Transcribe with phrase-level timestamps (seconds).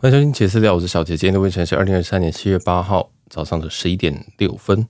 [0.00, 1.16] 欢迎收听杰私聊，我是小杰。
[1.16, 4.86] 今天的凌晨是二零二三年七月八号早上的十一点六分。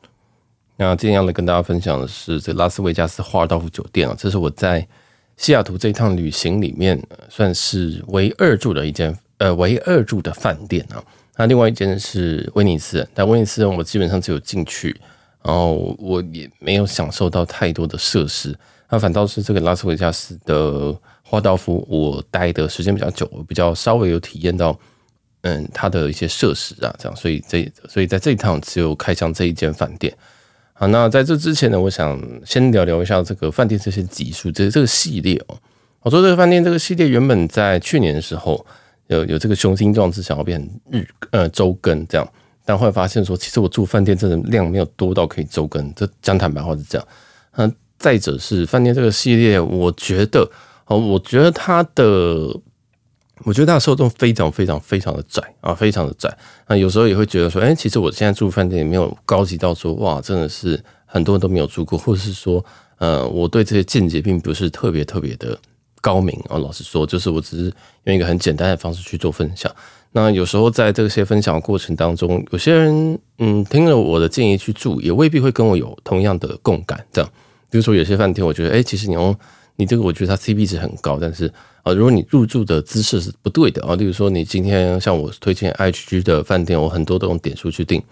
[0.77, 4.86] 那今天要来跟大家分享的是这拉斯维加斯华尔道夫酒店啊，这是我在
[5.39, 11.02] 西雅图这一趟旅行里面算是唯二住的一间呃唯二住的饭店啊。
[11.38, 14.95] 那另外一间是威尼斯，但威尼斯我基本上只有进去，
[15.43, 18.54] 然后我也没有享受到太多的设施。
[18.90, 24.79] 那反倒是这个拉斯维加斯的华尔道夫，我待的时间比较久，我比较稍微有体验到，
[25.49, 30.13] 嗯，它的一些设施啊，这样，所以这所以在这一趟只有开箱这一间饭店。
[30.75, 35.56] 好，那在这之前呢，我想先聊聊一下这个饭店这些集数，这这个系列哦。
[36.00, 38.64] 我说这个饭店这个系列原本在去年的时候
[39.06, 42.33] 有有这个雄心壮志，想要变成日呃周更这样，
[42.64, 47.08] 但后来发现说，其实我住饭店真的量没有多到可以周更，这讲坦白话是这样，
[47.52, 47.74] 嗯。
[47.98, 50.48] 再者是饭店这个系列，我觉得
[50.86, 52.05] 哦，我觉得它的，
[53.45, 56.37] 我觉得它的受众非常非常非常的窄啊，非常的窄。
[56.66, 62.64] 那有时候也会觉得说，哎，其实我现在住饭店也没有高级到说，哇，真的是很多人都没有住过，或者是说，
[62.98, 65.58] 呃，我对这些见解并不是特别特别的
[66.00, 66.58] 高明啊。
[66.58, 67.72] 老实说，就是我只是
[68.05, 69.75] 用一个很简单的方式去做分享。
[70.12, 77.30] 那有时候在这些分享的过程当中，有些人嗯听了我的建议去住，也未必会跟我有同样的共感，这样。
[77.70, 79.36] 比如说有些饭店，我觉得，哎，其实你用
[79.80, 81.46] 你这个，我觉得它 CP 值很高，但是
[81.84, 88.02] 啊，如果你入住的姿势是不对的啊，例如说你今天像我推荐 IHG 的饭店，我很多都用点数去订，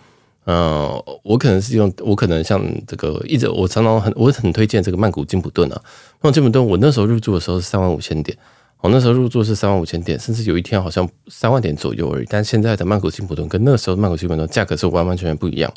[0.44, 5.82] 嗯，我可能是用，我可能像这个一直我常常很我很推荐这个曼谷金普顿啊，
[6.22, 8.38] 那金普顿我那时候入住的时候是三万五千点，
[8.80, 15.72] 我那时候入住是三万五千点，甚至有一天好像三万点左右而已，但现在的曼谷金普顿跟那时候曼谷金普顿价格是完完全全不一样。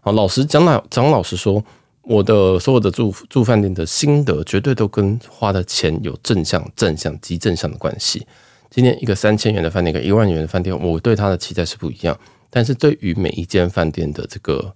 [0.00, 1.64] 好，老实讲老讲老实说。
[2.06, 8.26] 我的所有的住住饭店的心得，绝对都跟花的钱有正向、正向及正向的关系。
[8.70, 12.18] 今天一个三千元的饭店跟一万元的饭店，我对它的期待是不一样。
[12.50, 14.74] 但是对于每一间饭店的这个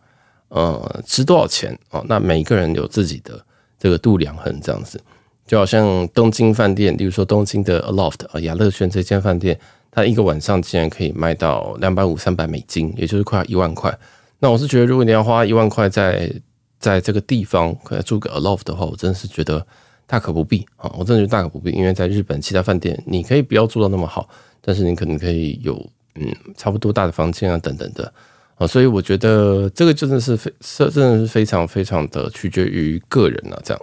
[0.48, 3.44] 呃值多少钱哦，那每一个人有自己的
[3.78, 5.00] 这个度量衡，这样子。
[5.46, 9.58] 就好像东京饭店，例如说东京的 Aloft 啊雅乐轩这间饭店，
[9.90, 13.96] 它一个晚上竟然可以卖到两百五、三百美金，也就是快一万块。
[14.40, 16.30] 那我是觉得，如果你要花一万块在
[16.78, 19.66] 在这个地方可能住个 Aloft 的话，我真的是觉得
[20.06, 20.90] 大可不必啊！
[20.96, 24.28] 我真的觉得大可不必，因为在日本其他饭店，你可以不要住到那么好，
[24.60, 25.74] 但是你可能可以有
[26.14, 28.12] 嗯差不多大的房间啊等等的
[28.54, 33.82] 啊，所以我觉得这个真的是非真的是非常非常的取决于个人啊，这样，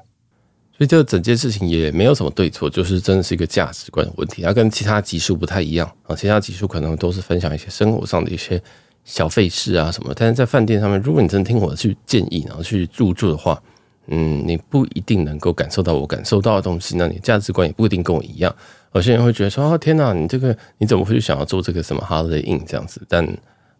[0.77, 8.61] 所以这整件事情也没有什么对错，就是真的是一个价值观的问题，它跟其他集数不太一样啊，其他集数可能都是分享一些生活上的一些。
[9.05, 13.61] 小费事啊什么，但是在饭店上面，如果你真的听我的去建议，然后去入住的话，
[14.07, 18.53] 嗯，你不一定能够感受到我感受到的东西，那你价值观也不一定跟我一样。
[18.93, 23.01] 有些人会觉得说，哦天哪，你这个你怎么会去想要做这个什么 Holiday Inn 这样子？
[23.07, 23.25] 但，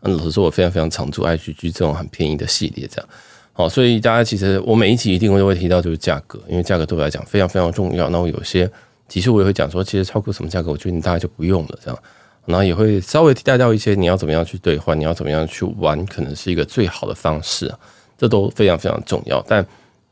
[0.02, 3.10] 老实说，我非常非常常住 IHG 这种很便宜的系列，这样。
[3.54, 8.10] 好，所以大家其实我每一集一定会会提到就是价格，因为价格对我来讲非常非常重要。
[8.10, 8.70] 那我有些
[9.08, 12.00] 其实我也会讲说，其实超过什么价格，我觉得你大概就不用了这样。
[12.46, 17.80] 然后也会稍微替代掉一些你要怎么样去兑换，你要怎么样去玩，可能是一个最好的方式啊，
[18.18, 19.44] 这都非常非常重要。
[19.48, 19.66] 但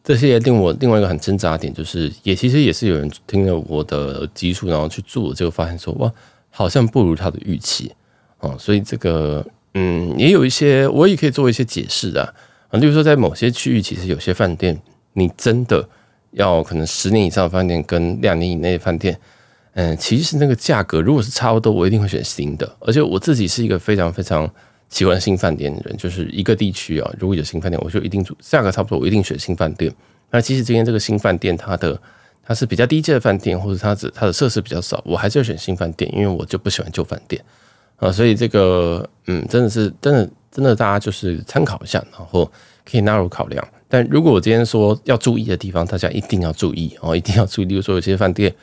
[0.03, 6.11] 这些令我另外一个很挣扎的点，就是也其实也是有人听了我的基数，然后去做，就发现说哇，
[6.49, 7.91] 好像不如他的预期
[8.39, 8.55] 啊。
[8.57, 9.45] 所以这个
[9.75, 12.33] 嗯，也有一些我也可以做一些解释啊
[12.69, 14.81] 啊，例如说在某些区域，其实有些饭店
[15.13, 15.88] 你真的
[16.31, 19.17] 要可能十年以上的饭店跟两年以内的饭店。
[19.75, 22.75] 嗯，其实那个价格如果是差不多，我一定会选新的。
[22.79, 24.47] 而且我自己是一个非常非常
[24.89, 29.91] 喜欢新饭店的人，就是一个地区啊，如果有新饭店，我就一定住价格差不多，我一定选新饭店。
[30.29, 32.00] 那其实今天这个新饭店，它的
[32.44, 37.44] 它是比较低阶的饭店，或者它只它的设施比较少，我还是要选新饭店，因为我就不喜欢旧饭店
[37.97, 38.11] 啊。
[38.11, 42.45] 所以这个嗯，真的是真的真的，大家就是参考一下，然后
[42.85, 43.67] 可以纳入考量。
[43.90, 47.66] 但如果我今天说要注意的地方，大家一定要注意哦，一定要注意。
[47.66, 48.53] 例如说有些饭店。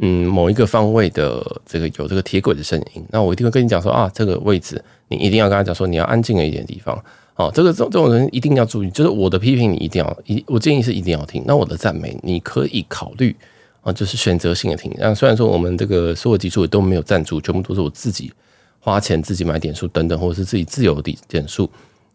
[0.00, 6.96] 嗯，某一个方位的这个有这个铁轨的声音，那我一定会跟你讲说啊，这个位置你一定要跟他讲说，你要安静一点地方。
[7.34, 11.42] 哦，这个这这种人一定要注意，就是我的批评你一定要一，我建议是一定要听。
[11.46, 13.34] 那我的赞美你可以考虑
[13.80, 14.92] 啊，就是选择性的听。
[14.98, 18.32] 那虽然说我们这个所有集数都没有赞助，全部都是我自己
[18.80, 21.68] 花钱自己买点数等等，或者是自己自由的点数。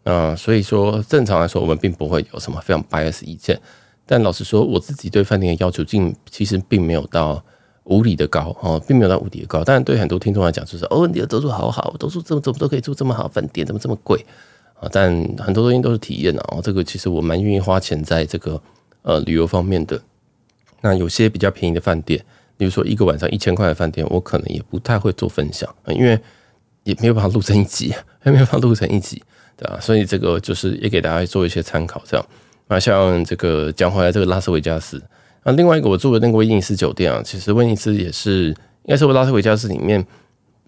[0.04, 3.60] 啊，所以说正常来说，我们并不会有什么非常 bias 意见。
[4.06, 7.42] 但老实说，我自己对饭店的要求，竟其实并没有到。
[7.84, 14.24] 无理的高哦，并没有到无理的高，但是对很多听众来讲，就是哦，你的都住好好，都住这么怎么都可以住这么好饭店，怎么这么贵
[14.80, 14.88] 啊？
[14.90, 18.60] 但很多东西都是体验的哦，这个其实我蛮愿意花钱在这个
[19.02, 20.00] 呃旅游方面的。
[20.80, 22.22] 那有些比较便宜的饭店，
[22.56, 26.18] 比如说一个晚上一千块的饭店，我可能也不太会做分享，因为
[26.82, 29.22] 也没有办法录成一集，还 没有办法录成一集，
[29.56, 29.78] 对吧？
[29.80, 32.26] 所以这个就是也给大家做一些参考，这样。
[32.68, 35.02] 那像这个讲回来，这个拉斯维加斯，
[35.44, 40.04] 那另外一个我住的那个威尼斯酒店啊，其实威尼斯也是应该是我拉斯维加斯里面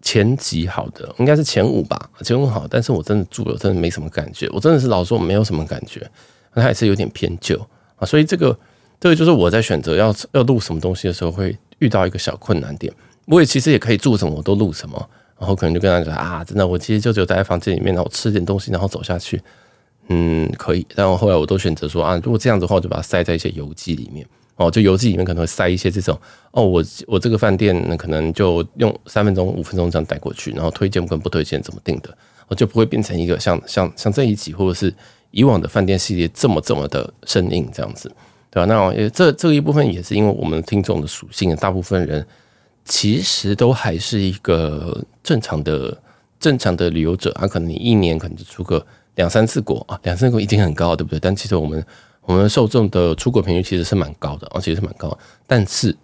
[0.02, 2.66] 前几好的，应该是前五吧，前五好。
[2.68, 6.08] 但是我真的住了，真的没什么感觉，我真的是老说没有什么感觉，
[6.54, 7.58] 它还是有点偏旧
[7.96, 8.06] 啊。
[8.06, 8.56] 所以这个
[9.00, 12.92] 这个就是我在选择要要录什么东西的时候，会遇到一个小困难点。
[13.26, 19.40] 我也其实也可以住什么我都录什么，然后可能就跟他讲啊，真的，我其实就只有待在房间里面，然后吃点东西，然后走下去。
[20.08, 24.24] 嗯，可以，但我后来我都选择说啊，如果这样子的话，我就把它塞在一些游记里面
[24.56, 26.18] 哦，就游记里面可能会塞一些这种
[26.50, 32.16] 哦，我我这个饭店可能就用三分钟、五分钟这样带过去，然后推荐跟不推荐怎么定的，
[32.48, 34.92] 我就不会变成一个像像像这一集或者是
[35.30, 38.10] 以往的饭店系列这么这么的生硬这样子，
[38.50, 38.64] 对吧？
[38.64, 42.26] 那这这一部分也是因为我们听众的属性，大部分人
[42.84, 45.96] 其实都还是一个正常的
[46.40, 48.84] 正常的旅游者啊，可能你一年可能就出个。
[49.16, 51.18] 两三次国啊，两三次国已经很高，对不对？
[51.18, 51.82] 但其实我们
[52.26, 55.16] 我们受众的出国频率其实是蛮高的，而且是蛮高。
[55.46, 55.96] 但是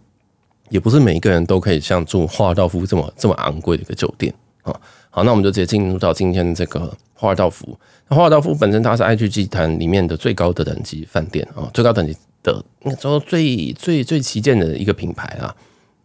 [0.70, 4.32] 也不是每一个人都可以像住华尔道夫这么这么昂贵的一个酒店
[4.62, 4.72] 啊。
[5.10, 7.76] 好，那我们就直接进入到今天的这个华尔道夫。
[8.08, 15.54] 那华尔道夫本身它是 IG 集团里面的最高的等级饭店啊，最高等级的应该说最最最旗舰的一个品牌啊。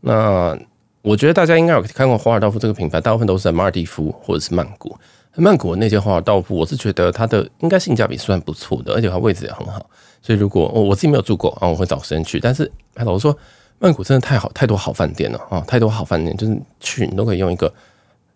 [0.02, 0.58] 那
[1.04, 4.98] 我觉得大家应该有看过华尔道夫这个品牌，大部分都是在马尔蒂夫或者是曼谷。
[5.40, 9.88] 曼谷的那些华尔道夫，我是觉得它的应该性价比算不错的，而且它位置也很好。
[10.22, 12.40] 所以如果我我自己没有住过啊，我会找时间去。
[12.40, 13.38] 但是老实说，
[13.80, 17.74] 曼谷真的太好，太多好饭店了啊，太多好饭店，就是去你都可以用一个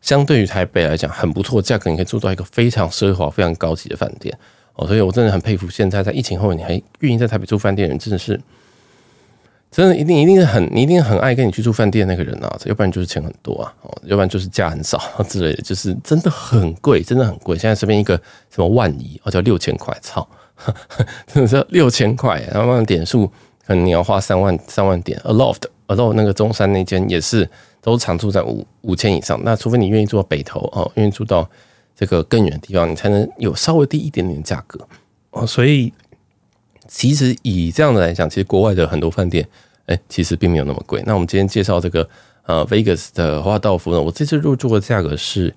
[0.02, 4.38] 相对于台北来讲很不错价格，你可以住到一个非常奢华、非常高级的饭店
[4.76, 4.88] 哦。
[4.88, 8.40] 所以我真的很佩服现在在疫情后你还愿意在台北住饭店的人，真的是。
[9.72, 15.00] 真的一定一定是很你一定很爱跟你去住饭店那个人啊，要不然就是钱很多啊，哦，要不然就是价很少
[15.30, 17.58] 之类的，就是真的很贵，真的很贵。
[17.58, 18.18] 现在随便一个
[18.54, 20.28] 什么万怡，哦，叫六千块，操，
[21.28, 23.28] 真的是六千块，然后点数
[23.66, 25.20] 可能你要花三万三万点。
[25.26, 27.50] Aloft，Aloft 那个中山那间也是
[27.82, 31.50] 都常住在五五千以上，那除非你愿意住到北投哦，愿意住到
[31.96, 34.80] 这个更远的地方，你才能有稍微低一点点的价格
[35.32, 35.94] 哦，所以。
[36.94, 39.48] 其实以这样的来讲，其实国外的很多饭店，
[39.86, 41.02] 哎，其实并没有那么贵。
[41.06, 42.06] 那我们今天介绍这个
[42.44, 45.56] 呃 Vegas 的花道夫呢，我这次入住的价格是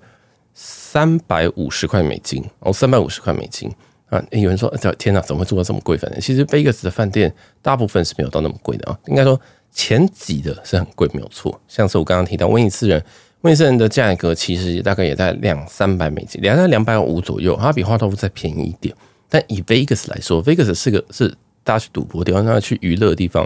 [0.53, 3.69] 三百五十块美金哦，三百五十块美金
[4.09, 4.23] 啊。
[4.31, 5.97] 有人说，天哪，怎么会住到这么贵？
[5.97, 6.21] 饭店？
[6.21, 8.99] 其实 Vegas 的饭店大部分是没有到那么贵的啊。
[9.07, 9.39] 应该说
[9.71, 11.59] 前几的是很贵，没有错。
[11.67, 13.03] 像是我刚刚提到威尼斯人，
[13.41, 18.95] 威尼斯人的价格其实大概也在两三百美金，两在两百五左右，它比华尔道夫再便宜一点。
[19.27, 21.29] 但以 Vegas 来说，Vegas 是个是
[21.63, 23.45] 大家去赌博地方，大家去娱乐的地方，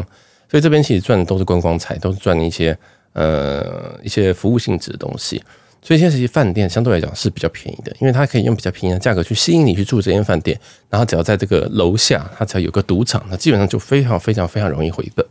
[0.49, 2.77] 所以这边其实赚的都是观光财，都是赚一些
[3.13, 5.41] 呃一些服务性质的东西。
[5.81, 10.59] 所以现在这些饭店相对来讲是比较便宜的，因为它可以用比较便宜的价格去吸引你去住这间饭店，
[10.89, 15.25] 然后只要在这个楼下，它才有个赌场，那基本上就非常非常非常容易回本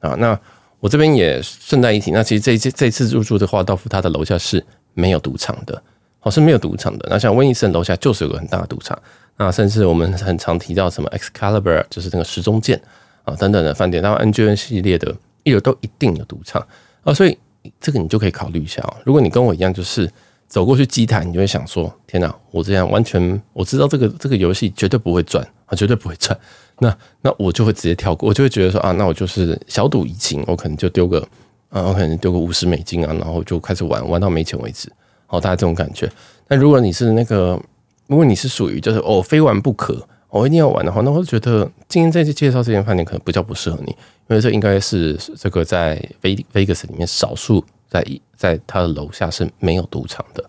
[0.00, 0.14] 啊。
[0.18, 0.38] 那
[0.80, 4.64] 我这边也顺带一提，那其实这一这这次入住的华道夫，它的楼下是
[4.94, 5.80] 没有赌场的，
[6.22, 7.06] 哦是没有赌场的。
[7.08, 9.00] 那像威尼斯楼下就是有个很大的赌场。
[9.38, 12.80] 那甚至我们很常提到什么 Excalibur，就是那个时钟剑
[13.24, 16.64] 啊等等的饭店，然后 N G N 系列的一楼都一定有赌场
[17.02, 17.36] 啊，所以
[17.80, 18.96] 这个你就可以考虑一下哦。
[19.04, 20.10] 如果你跟我一样，就是
[20.48, 26.38] 走过去机台，你就会想说：天哪，我这样完全我知道这个这个游戏绝对不会赚啊，绝对不会赚。
[26.78, 31.20] 那那我就会直接跳过，我就会觉得说啊，那我就是小赌怡情，我可能就丢个
[31.68, 34.90] 啊，我可能丢个五十美金啊，然后就开始玩玩到没钱为止。
[35.26, 36.10] 好，大家这种感觉。
[36.48, 37.60] 那如果你是那个。
[38.08, 43.96] 如果你是属于就是哦非玩不可，我、一定要玩的话，那我就觉得今天这次介绍这间饭店可能比较不适合你，
[44.32, 50.42] 因为这应该是这个在 Vegas 里面少数在在他的楼下是没有赌场的，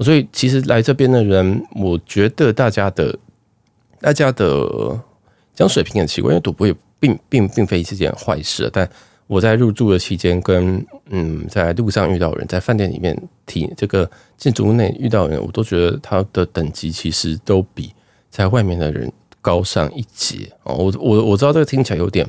[0.00, 3.18] 所以其实来这边的人，我觉得大家的
[4.00, 5.00] 大家的
[5.54, 8.88] 讲水平很奇怪，因为赌博也并并并非是件坏事，但。
[9.26, 17.90] 我在入住的期间，跟嗯，在路上遇到人，在饭店里面提这个建筑物内遇到人，我都觉得他的等级其实都比
[18.30, 20.74] 在外面的人高上一截哦。
[20.74, 22.28] 我我我知道这个听起来有点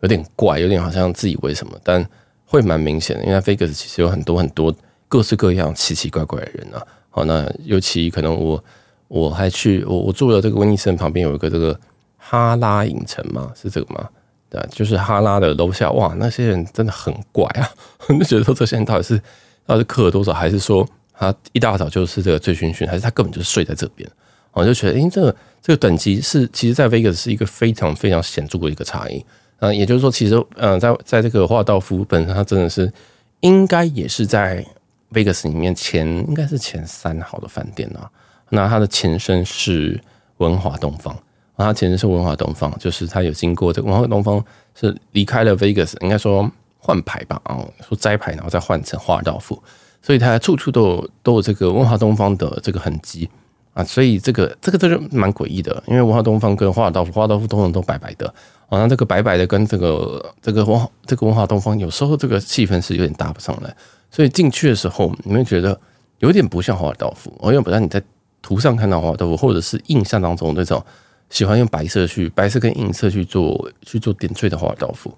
[0.00, 2.04] 有点怪，有点好像自以为什么，但
[2.44, 4.74] 会蛮明显的，因为 Vegas 其实有很多很多
[5.08, 6.82] 各式各样奇奇怪怪的人啊。
[7.10, 8.62] 好，那尤其可能我
[9.08, 11.78] 我还去我我住了这个威尼斯旁边有一个这个
[12.16, 14.08] 哈拉影城嘛，是这个吗？
[14.48, 17.68] 对，就是哈拉的楼下，哇，那些人真的很怪啊！
[18.08, 19.20] 我 就觉得说，这些人到底是
[19.64, 24.08] 到底是氪了多少，还是说他一大早就是这个醉醺醺，还是他根本就是睡在这边？
[24.52, 29.24] 我就觉得，诶，这个这个等级是，其实，在 Vegas 是一个非常非常显著的一个差异。
[29.60, 32.92] 嗯，也就是说，其实，嗯，在在这个华尔道夫本身，它真的是
[33.40, 34.64] 应该也是在
[35.12, 38.10] Vegas 里面前应该是前三好的饭店啊。
[38.48, 40.00] 那它的前身是
[40.38, 41.16] 文华东方，
[41.56, 49.62] 它前身是文华东方，就是它有经过这个文华东方是离开了 Vegas，应该说换牌吧，啊，说摘牌然后再换成华尔道夫，
[50.00, 53.28] 所以它处处都有都有这个文华东方的这个痕迹
[53.74, 58.32] 啊，所以这个这个这个蛮诡异的，因为文华东方跟华尔道夫，华尔道夫通常都白白的，
[58.70, 63.76] 啊，那这个白白的跟这个这个文化这个文华东方有时候这个气氛是有点搭不上来，
[64.10, 65.78] 所以进去的时候你会觉得
[66.20, 68.02] 有点不像华尔道夫，因为本来你在。
[68.42, 70.82] 图上看到华尔道夫，或者是印象当中那种
[71.28, 75.12] 喜欢用白色去白色跟银色去做去做点缀的华尔道夫，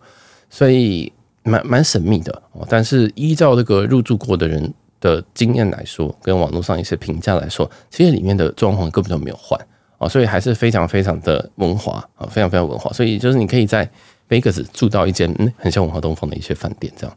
[0.51, 1.11] 所以
[1.45, 2.67] 蛮蛮神秘的哦。
[2.69, 9.57] 但是依照这个入住过的人的经验来说，跟网络上一些评价来说，其实里面的装潢根本就没有换
[10.05, 12.91] 啊，所以还是非常非常的文华啊，非常非常文华。
[12.93, 13.89] 所以就是你可以在
[14.29, 17.17] Vegas 住到一间嗯很像文华东方的一些饭店这样。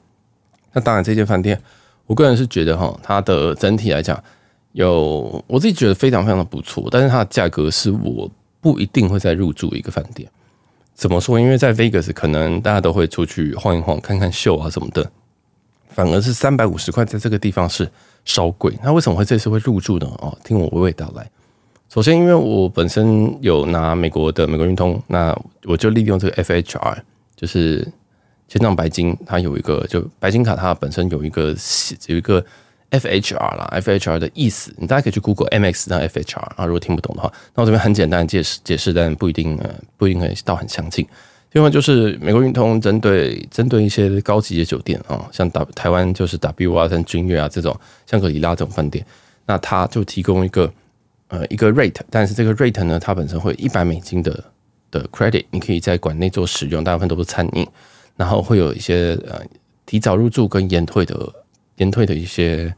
[0.73, 1.59] 那当然，这间饭店
[2.05, 4.21] 我个人是觉得哈，它的整体来讲。
[4.73, 10.29] 有我自己觉得非常非常的不错，但是它的价格是我不一定会再入住一个饭店。
[10.93, 11.39] 怎么说？
[11.39, 15.09] 因为在 Vegas 可能大家都会出去晃一晃，看看秀啊什么的，
[15.87, 17.89] 反而是三百五十块在这个地方是
[18.25, 18.77] 稍贵。
[18.83, 20.07] 那为什么会这次会入住呢？
[20.17, 21.25] 哦，听我娓娓道来。
[21.89, 26.97] 首先，因为我本身有拿美国的美国运通，那我就利用这个 FHR，
[27.35, 27.87] 就是
[28.47, 31.55] 签帐白金，它有一个就白金卡，它本身有一个
[32.07, 32.43] 有一个。
[32.91, 36.65] F H R 啦，F H R 的意思，你大家可以去 Google M X 当 F H R 啊。
[36.65, 41.05] 如果听不懂的话，那我这边很简单解释解释，但不一定呃不一定可以到很详尽。
[41.53, 47.75] 另外就是美国运通针对针对一些高级的酒店啊，像台台湾就是 W 啊、像君悦啊这种，
[48.05, 49.03] 香格里拉这种饭店，
[49.47, 50.71] 那它就提供一个
[51.27, 54.43] 呃一个 rate，但是这个 rate 呢，它本身会一百美金的
[54.91, 57.67] 的 credit，你可以在馆内做使用，大部分都是餐饮，
[58.15, 59.41] 然后会有一些呃
[59.85, 61.31] 提早入住跟延退的。
[61.77, 62.73] 延退的一些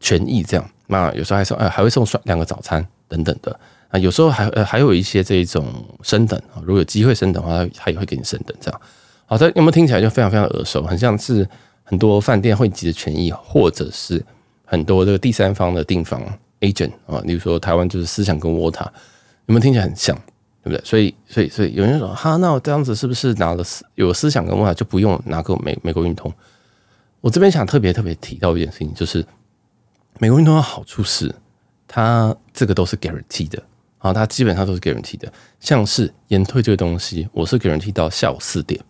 [0.00, 5.66] 权益，这样，那有时候还送，呃，还会送两个早餐等等的啊，有时候还呃还有一些这种
[6.02, 8.80] 升等啊，如果有机会升等的话，他也会给你升等这样。
[9.26, 11.46] 好，的有没有听起来就非常非常耳熟，很像是
[11.84, 14.24] 很多饭店会集的权益，或者是
[14.64, 16.22] 很多这个第三方的订房
[16.60, 18.84] agent 啊，例如说台湾就是思想跟窝塔，
[19.46, 20.16] 有没有听起来很像，
[20.62, 20.84] 对不对？
[20.84, 26.32] 所以所以所以有人说，哈，那我这样子是不是拿了思有思想跟窝塔就不用拿个美美国运通？
[27.20, 29.24] 我这边想特别特别提到一件事情，就是
[30.18, 31.34] 美国运通的好处是，
[31.86, 33.62] 它这个都是 guarantee 的
[33.98, 35.32] 啊，它基本上都是 guarantee 的。
[35.58, 38.80] 像是延退这个东西，我是 guarantee 到下午四点，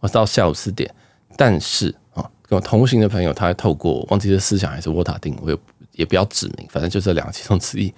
[0.00, 0.92] 我到下午四点。
[1.36, 5.58] 但是啊，跟我同行的朋友，他还透过忘记是思想还是沃塔定，我也
[5.92, 7.92] 也不要指明，反正就这两个其中之一，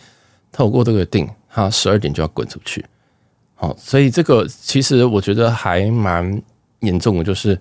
[0.53, 2.85] 透过这个定，他十二点就要滚出去。
[3.55, 6.43] 好，所以这个其实我觉得还蛮
[6.81, 7.61] 严重的，就是。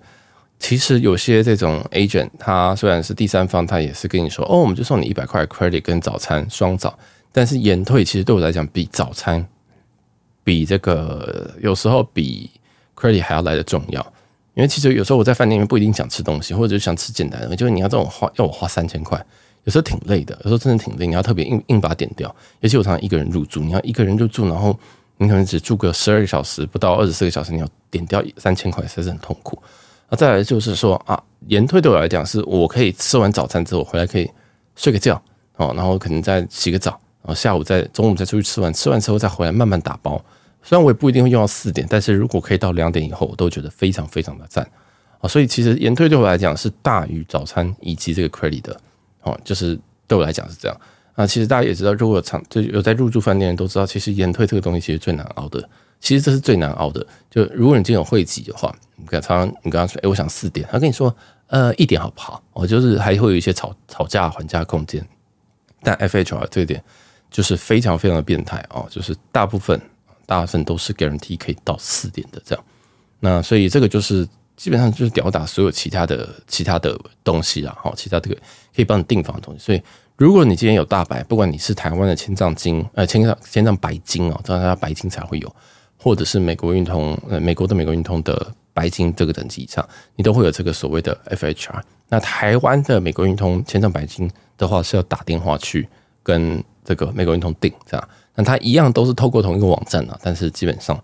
[0.56, 6.96] 其实有些这种 agent，他虽然是第三方，他也是跟你说，哦，我们就送你一百块 credit 跟早餐双早，
[7.32, 9.44] 但是延退其实对我来讲，比早餐，
[10.44, 12.48] 比这个有时候比
[12.96, 14.00] credit 还要来得重要，
[14.54, 19.22] 因为其实有时候我在饭店里面不一定想吃东西，或者就想吃简单的，就是你要这种花要我花三千块，
[19.64, 24.78] 有时候挺累的，有时候真的挺累，你要特别硬硬把它点掉，尤其我常常一个人入住，你要一个人入住，然后
[25.16, 29.58] 你可能只住个十二个小时，不到二十四个小时，你要点掉三千块，实在是很痛苦。
[30.10, 34.30] 那再来就是说啊，延退对我来讲，是我可以吃完早餐之后回来可以
[34.76, 35.20] 睡个觉
[35.56, 36.90] 哦，然后可能再洗个澡，
[37.22, 40.22] 然后下午再中午再出去吃完，吃完之后再回来慢慢打包。
[40.62, 44.66] 虽然我也不一定会用到四点，但是如果可以到两点以后，我都觉得非常非常的赞
[45.20, 45.28] 啊。
[45.28, 48.80] 所以其实延退对我来讲是大于早餐以及这个 credit 的
[49.24, 50.80] 哦，就是对我来讲是这样
[51.14, 51.26] 啊。
[51.26, 55.68] 其实大家也知道，如果常就有在入住饭店都知道，其实延退这个东西其实最难熬的。
[56.00, 57.04] 其实这是最难熬的。
[57.30, 61.14] 就如果你今天有会籍的话，你跟他你跟他说，哎，我想四点，他跟你说，
[61.46, 62.42] 呃，一点好不好？
[62.52, 65.06] 我就是还会有一些吵吵架还价空间。
[65.82, 66.82] 但 FHR 这一点
[67.30, 69.80] 就是非常非常的变态哦，就是大部分
[70.26, 72.64] 大部分都是 guarantee 可以到四点的这样。
[73.20, 78.36] 那所以这个就是基本上就是吊打所有其他的其他的东西啦，好，其他这个
[78.74, 79.60] 可以帮你订房的东西。
[79.64, 79.82] 所以
[80.16, 85.56] 如果你今天有大白，不管你是台湾的千丈金，呃，千丈千丈白金哦，这样它白金才会有。
[85.96, 91.80] 或者是美国运通，呃，美国的美国运通的白金这个等级以上，你都会有这个所谓的 FHR。
[92.10, 95.88] 那台湾的美国运通千丈白金的话，是要打电话去
[96.22, 98.08] 跟这个美国运通订，这样。
[98.34, 100.94] 那它一样都是透过同一个网站啊，但是基本上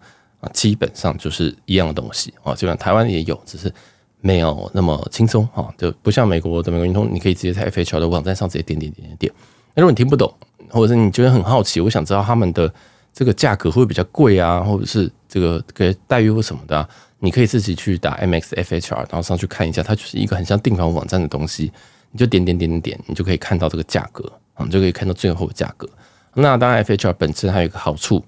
[0.40, 2.54] 啊，基本上就是一样的东西啊。
[2.54, 3.72] 基本上台湾也有，只是
[4.20, 9.32] 没有那么轻松啊，就不像美国的美国运通，你可以直接在 FHR 的网站上直接点点点点点。
[9.74, 10.32] 那如果你听不懂，
[10.68, 12.72] 或者是你觉得很好奇，我想知道他们的。
[13.12, 21.72] 这个价格会不会比较贵啊，或者是这个给待遇或什么的，啊，你可以自己去打 MXFHR，然后上去看一下，它就是一个很像订房网站的东西。
[22.12, 25.88] 你就点点点点点，你就可以看到这个价格啊，你就可以看到最后的价格。
[26.34, 28.24] 那当然，FHR 本身还有一个好处，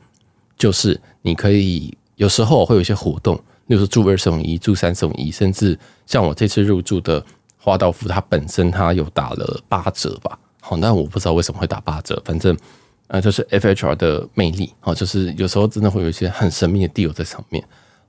[0.59, 7.25] 就是你可以有时候会有一些活动，例如说住二送一、住三送一，甚至像我这次入住的
[7.57, 10.38] 花道夫，它本身它有打了八折吧。
[10.61, 12.57] 好，那我不知道为什么会打八折，反正
[13.09, 17.62] 呃，就是 FHR 的魅力啊，就是有时候真的会有一些很神秘的 deal 在上面。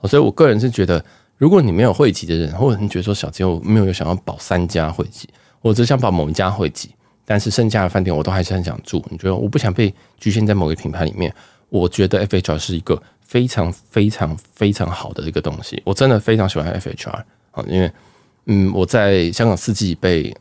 [0.04, 1.04] 所以我个人是觉得，
[1.38, 5.30] 如果你没有会籍的人，或者你觉得说小杰我没有想要保三家会籍，
[5.62, 6.92] 我只想保某一家会籍。
[7.26, 9.04] 但是剩下的饭店我都还是很想住。
[9.10, 11.34] 你觉得我不想被局限在某个品牌里面？
[11.70, 13.02] 我觉得 FHR 是一个
[13.34, 15.82] 非常非常非常好的一个东西。
[15.84, 17.92] 我真的非常喜欢 FHR 啊，因为
[18.46, 20.32] 嗯，我在香港四季被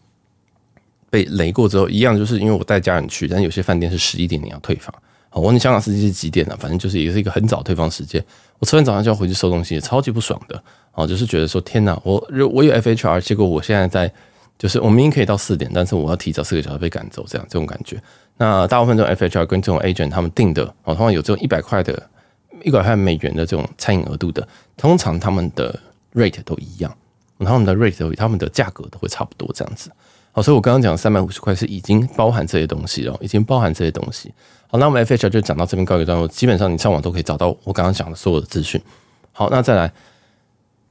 [1.08, 4.94] 被雷过之后，一样就是因为我带家人去，但有些饭店是十一点你要退房。
[5.30, 6.54] 我问你香港四季是几点呢？
[6.60, 8.22] 反正就是也是一个很早退房时间。
[8.58, 10.62] 我吃完早上就要回去收东西，超级不爽的。
[10.92, 12.22] 哦，就是觉得说天哪，我
[12.52, 14.12] 我有 FHR，结果我现在在。
[14.58, 18.00] 就是我明明可以到四点，但是我要提早四个小时被赶走，这样这种感觉。
[18.36, 22.00] 那大部分这种 FHR 跟这种 agent 他们定的哦，通常有这种一百块的、
[22.62, 25.78] 一百块美元的这种餐饮额度的，通常他们的
[26.14, 26.94] rate 都一样，
[27.38, 29.90] 他们的 rate 都他们的价格都会差不多这样子。
[30.32, 34.32] 好，所以我刚刚讲三百五十块是已经包含这些东西了，已经包含这些东西。
[34.68, 38.80] 好，那我们 FHR 就讲到这边告一段落，基本上你上网都可以找到我刚刚讲的所有的资讯。
[39.32, 39.92] 好，那再来。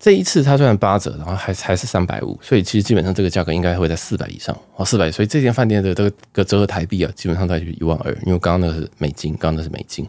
[0.03, 5.11] 这一次它虽然八折，然后还还是三百五，所以其实基本上这个价格应该会在四百以上哦，四百。
[5.11, 8.11] 所以这间饭店的这个折合台币啊，基本上大概就是一万二。
[8.25, 10.03] 因为刚刚那个是美金，刚刚那是美金。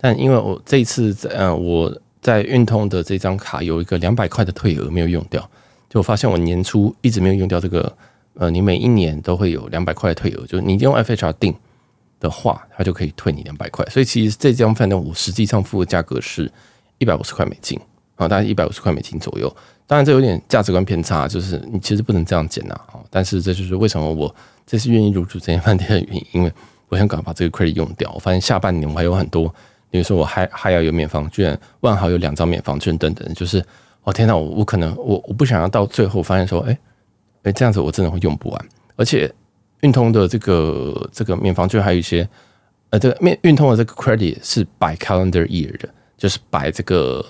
[0.00, 5.40] 但因为我这一次在嗯，我在运通的这张卡有一个两百块的退额没有用掉，
[5.90, 7.92] 就我发现我年初一直没有用掉这个
[8.34, 11.54] 呃，你每一年都会有两百块的退额，就是你用 FHR 订
[12.20, 13.84] 的话，它就可以退你两百块。
[13.86, 16.50] 所以其实这间饭店我实际上付的价格是
[16.98, 17.78] 一百五十块美金。
[18.16, 19.46] 啊，大概一百五十块美金左右。
[19.86, 22.76] 当然，这有点价值观偏差，就是你其实不能这样减呐。
[23.08, 24.34] 但是这就是为什么我
[24.66, 26.52] 这次愿意入住这间饭店的原因，因为
[26.88, 28.10] 我想赶快把这个 credit 用掉。
[28.12, 29.54] 我发现下半年我还有很多，
[29.90, 33.34] 比如说我还还要有免房券，万豪有两张免房券等等。
[33.34, 33.64] 就是，
[34.04, 36.78] 哦天哪，我我可能我我不想要到最后发现说，哎
[37.42, 38.68] 哎这样子我真的会用不完。
[38.96, 39.32] 而且
[39.80, 42.28] 运通的这个这个免房券还有一些，
[42.90, 47.24] 呃，这个免运通的这个 credit 是 by calendar year 的，就是 by 这个。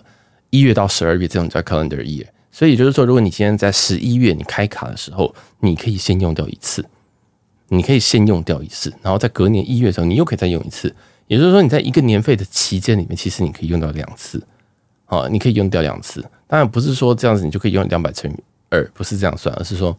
[0.50, 6.82] 一月到十二月这种叫 calendar year，所以就是说，如果你今天在十一月你开卡的时候，你可以先用掉一次，
[7.68, 10.88] 你可以先用掉一次，然后在隔年一月的时候，你又可以再用一次。
[11.28, 14.44] 也就是说，你在一个年费的期间里面，其实你可以用到两次，
[15.06, 16.20] 啊，你可以用掉两次。
[16.48, 18.34] 当然不是说这样子你就可以用两百乘以
[18.70, 19.96] 二，不是这样算，而是说，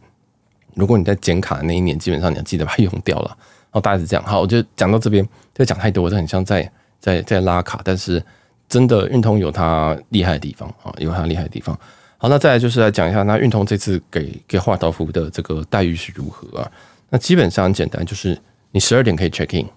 [0.76, 3.28] 如果你在剪卡的那一年，基本上你要记得把它用掉了。
[3.72, 4.26] 然后大概是这样。
[4.26, 8.22] 好，我就讲到这边，这个讲太多，我就很像在在在拉卡，但是。
[8.70, 11.76] 真的运通有它厉害的地方啊，有它厉害的地方。
[12.20, 16.72] 好，那再来就是来讲一下，那运通这次给给华道夫的这个待遇是如何啊？
[17.10, 18.40] 那基本上很简单，就是
[18.70, 19.68] 你十二点可以 check in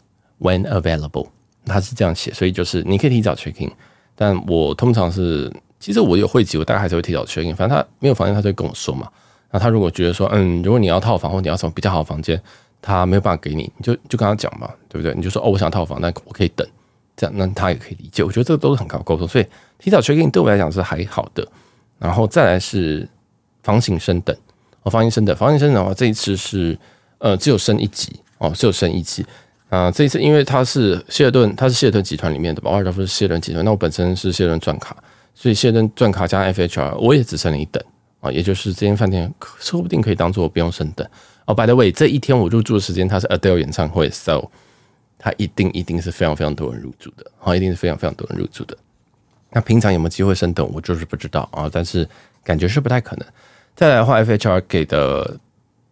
[0.41, 1.27] when available，
[1.67, 3.71] 他是这样写，所以就是你可以提早 check in。
[4.15, 7.55] 但我通常是，其实我有会籍，我大概还是会提早 check in。
[7.55, 9.09] 反正他没有房间，他就会跟我说嘛。
[9.51, 12.41] 那他如果觉得说，嗯，如果你要套房或你要什么比较好的房间，
[12.81, 15.15] 他没有办法给你，你就就跟他讲嘛，对不对？
[15.15, 16.67] 你就说哦，我想套房，那我可以等。
[17.15, 18.25] 这样，那他也可以理解。
[18.25, 19.47] 我觉得这个都是很好沟通，所以
[19.79, 21.47] 提早 check in 对我来讲是还好的。
[21.99, 23.07] 然后再来是
[23.63, 24.35] 房型升等，
[24.83, 26.77] 哦，房型升等，房型升等的话，这一次是
[27.19, 29.25] 呃只有升一级哦，只有升一级
[29.73, 29.91] 啊。
[29.91, 33.65] 这一次因为它是希尔顿，它是希尔顿集团里面的吧，华尔夫是希尔顿集团。
[33.65, 34.97] 那我本身是希尔顿钻卡，
[35.35, 37.83] 所以希尔顿钻卡加 FHR，我也只升了一等
[38.21, 41.07] 啊，也就是这间饭店说不定可以当做不用升等
[41.47, 41.55] 哦。
[41.55, 44.45] By the way，这一天我入住的时间，它是 Adele 演唱会，so。
[45.25, 48.77] 它一定一定是非常非常多人入住的，好，一定是非常非常多人入住的。
[49.53, 52.05] 那平常有没有机会升等，我就是不知道啊，但是
[52.43, 53.29] 感觉是不太可能。
[53.77, 55.39] 再来的话，FHR 给的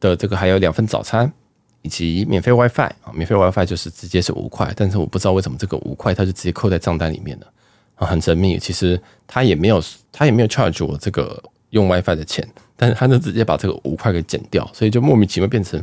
[0.01, 1.33] 的这个还有两份早餐，
[1.83, 7.47] 以及免费 WiFi 啊，免费 WiFi 就是直接是五块，但是我不知道为什么这个五块它就直接扣在账单里面了
[7.97, 8.59] 啊，很神秘。
[8.59, 15.83] 其实他也没有他也没有 charge 我这个用 WiFi 的钱，但是他就直接把这个五块给减掉，所以就莫名其妙变成。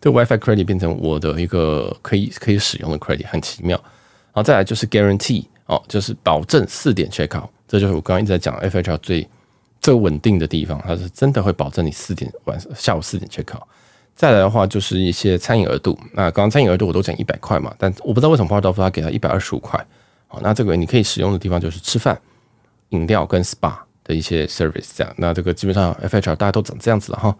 [0.00, 3.74] 这个 WiFi credit 变成我的一个可以可以使用的 credit，很奇妙。
[3.78, 9.26] 然后再来就是 guarantee 哦，就是保证四点 check out，这就是我刚刚一直在讲 FHR 最
[9.80, 13.62] 最稳定的地方，它是真的会保证你四点晚下午四点 check out。
[14.14, 19.84] 再来的话就是一些餐饮额度，那刚刚餐饮额度我都讲一百块嘛，但我不知道为什么花道夫他给他一百二十五块。
[20.28, 22.18] 好，那这个你可以使用的地方就是吃饭、
[22.90, 23.74] 饮料跟 SPA
[24.04, 25.12] 的一些 service 这样。
[25.16, 27.36] 那这个基本上 FHR 大家都长这样子了哈。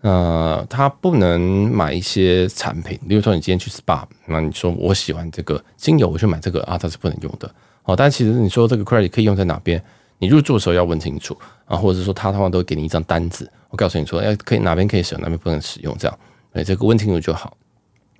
[0.00, 7.50] 呃，他不能买一些产品，比如说你今天去 SPA，那你说我喜欢这个精油，我去买这个啊，它是不能用的。
[7.84, 9.82] 哦，但其实你说这个 credit 可以用在哪边？
[10.24, 16.18] 你入住的时候要问清楚啊，或者是说他通常都会给你一张单子，我告诉你说，哎，可以哪边可以使用，哪边不能使用，这样
[16.54, 17.54] 哎，这个问清楚就好。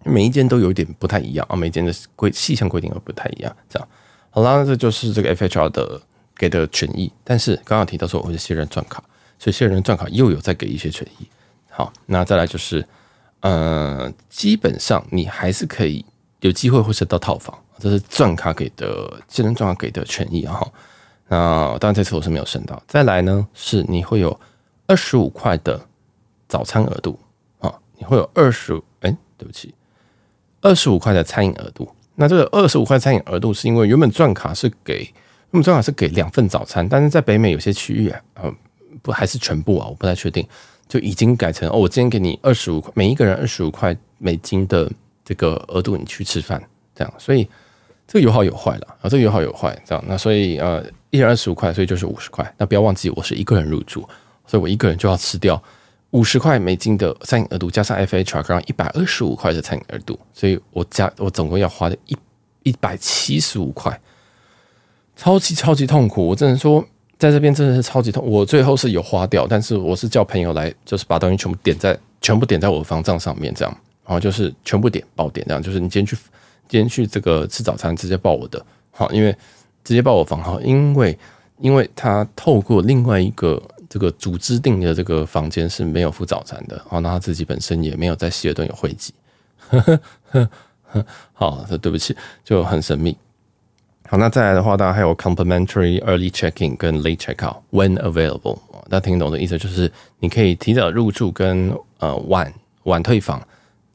[0.04, 3.56] 每一间都有一点不太一样啊，每间的规细项规定都不太一样。
[3.70, 3.88] 这样
[4.28, 5.98] 好啦，这就是这个 FHR 的
[6.36, 7.10] 给的权益。
[7.24, 9.02] 但是刚刚提到说我是新人钻卡，
[9.38, 11.26] 所以新人钻卡又有再给一些权益。
[11.70, 12.86] 好，那再来就是，
[13.40, 16.04] 呃，基本上你还是可以
[16.40, 20.70] 有机会会升到套房，这是钻卡给的新人钻卡给的权益哈。
[21.28, 22.82] 那当然这次我是没有升到。
[22.86, 24.38] 再来呢，是你会有
[24.86, 25.80] 二十五块的
[26.48, 27.18] 早餐额度
[27.58, 29.74] 啊，你会有二十五，哎，对不起。
[30.60, 35.12] 二十五块的餐饮额度，那这个二十五块餐饮额度是因为原本钻卡是给，原
[35.52, 38.22] 本钻卡是给两份早餐，但是在北美有些区域啊，
[39.02, 40.46] 不还是全部啊，我不太确定，
[40.88, 44.90] 就已经改成哦，我今天给你二十五块，每一个人二十五块美金的
[45.22, 46.62] 这个额度，你去吃饭
[46.94, 47.46] 这样，所以
[48.06, 50.82] 这个有好有坏了啊，这个有好有坏这样，那所以呃，
[51.14, 54.00] 一人二十五块，所以就是五十块，那不要忘记我是一个人入住，
[54.48, 55.62] 所以我一个人就要吃掉。
[56.10, 62.16] 五十块美金的餐饮额度加上 FHR，然后一百二十五块的餐饮额度，所以我加我总共要花的一
[62.64, 64.00] 一百七十五块，
[65.14, 66.26] 超级超级痛苦。
[66.26, 66.84] 我只能说，
[67.16, 68.28] 在这边真的是超级痛。
[68.28, 76.16] 我最后是有花掉，但是我是叫朋友来，就是把东西全部点在全部点在我的房账上面，这样，然后就是全部点爆点，这样就是你今天去
[76.68, 79.36] 今天去这个吃早餐，直接报我的好，因为
[79.84, 81.16] 直接报我房号，因为
[81.58, 83.62] 因为他透过另外一个。
[83.86, 89.14] 这个组织订的这个房间是没有付早餐的，哦，那他自己本身也没有在希尔顿有会籍，
[91.32, 93.16] 好，对不起，就很神秘。
[94.08, 102.52] 好，那再来的话，大家还有 complimentary early check-in 跟 late check-out when available，大家听懂的意思就是你可以提早入住跟呃晚
[102.84, 103.40] 晚退房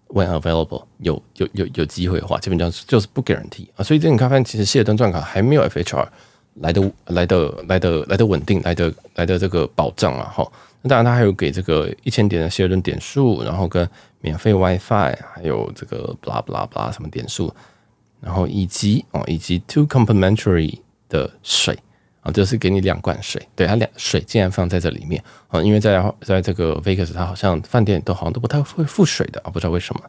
[0.10, 6.08] when available 有有有有机会的话，基本上就是不 guarantee 啊，所以这你看，发现其实希尔顿钻卡还没有 FHR。
[6.56, 10.46] 来的来的来的来的稳定，来的来的这个保障啊，哈。
[10.82, 13.88] 那当然，他还有给这个一千点的希尔顿点数，然后跟
[14.20, 17.54] 免费 WiFi，还有这个 blah blah blah 什么点数，
[18.20, 21.78] 然后以及哦，以及 two complimentary 的水
[22.22, 23.42] 啊，就是给你两罐水。
[23.56, 30.02] 对，它两水竟然放在这里面啊，因为在在这个 Vegas，它好像饭店都好像都不太会附水的啊，不知道为什么。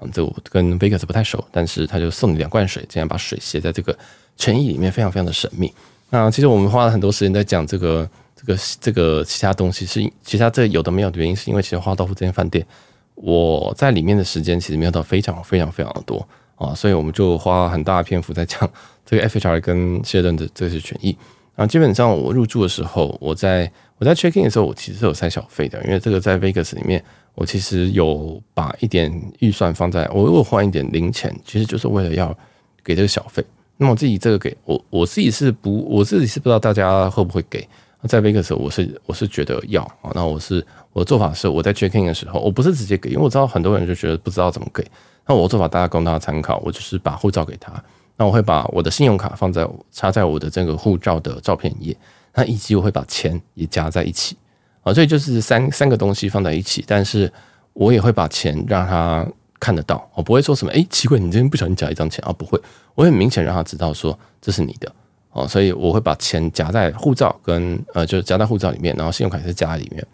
[0.00, 3.96] 嗯，这我跟 Vegas 不太熟，但是他就送你两罐水，竟然把水写在这个
[4.36, 5.72] 权益里面，非常非常的神秘。
[6.10, 12.66] 那其实我们花了很多时间在讲这个、这个、这个其他东西，是其他这有的没有的原因，是因为其实花道夫这间饭店，
[13.14, 18.68] 我在里面的时间其实没有到非常非常非常的多啊，所以我们就花很大的篇幅在讲
[19.06, 21.16] 这个 FHR 跟希尔顿的这些权益。
[21.54, 27.02] 然后基本上我入住的时候，我在我在 check in 的时候，我其实是有塞小费的，因为这个在 Vegas 里面，
[27.34, 32.36] 我其实有把一点预算放在，我如果换一点零钱，其实就是为了要
[32.82, 33.44] 给这个小费。
[33.76, 37.66] 那么我自己这个给我我自己是不我自己是不知道大家会不会给，
[38.06, 44.86] 在 Vegas 我是我是觉得要啊，那我是我的做法是我在 check in 的时候，我不是直接给，因为我知道很多人就觉得不知道怎么给，
[45.26, 47.72] 那我的做法大家供大家参考，我就是把护照给他，
[48.16, 51.96] 那我会把我的信用卡放在插在我的这个护照的照片页，
[52.34, 54.36] 那以及我会把钱也加在一起
[54.82, 57.32] 啊，所以就是三三个东西放在一起，但是
[57.72, 59.26] 我也会把钱让他。
[59.62, 62.32] 看得到，我不会说什么，哎，奇怪，你今天不小心夹一张钱啊？
[62.32, 62.60] 不会，
[62.96, 64.92] 我很明显让他知道说这是你的
[65.30, 70.04] 哦，所以我会把钱夹在护照跟呃，就是夹在护照里面，然后信用卡也是夹在里面。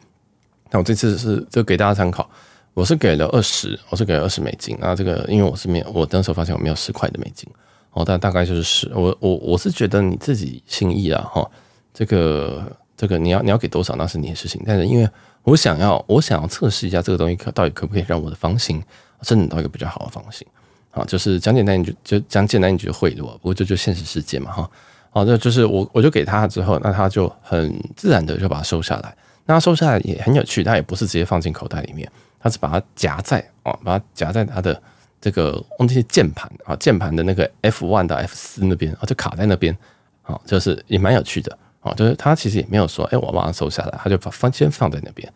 [0.70, 2.28] 那我这次是就给大家参考，
[2.74, 4.94] 我是给了二十，我是给了二十美金啊。
[4.94, 7.48] 这个因为我是没有，我那时候发现我没有十块的美金
[7.92, 8.90] 哦，但大概就是十。
[8.94, 11.50] 我我我是觉得你自己心意啊，哈，
[11.92, 15.08] 这个这个你要你要给多少那是你的事情，但是因为
[15.42, 18.82] 我想要我想要测试一下这个东西可到底可不可以让我的房型。
[19.20, 20.46] 真的到一个比较好的方式
[20.92, 24.70] 啊，就是讲简单你就就讲简单你就会了，不过这就现实世界嘛哈。
[25.10, 29.12] 好，那就是我我就给他之后，那他就很自然的就把它收下来。
[29.44, 34.80] 那他收下来也很有趣，他也不是直接放进口袋里面，他是把它夹在啊，把它夹在他的
[35.20, 39.76] 这个忘记键盘啊，键盘的那个 F one 到 F 四那边啊，就卡在那边
[40.22, 45.32] 啊，就是也蛮有趣的啊，就是他其实也没有说哎，我马上收下来，他就把放先放在那边，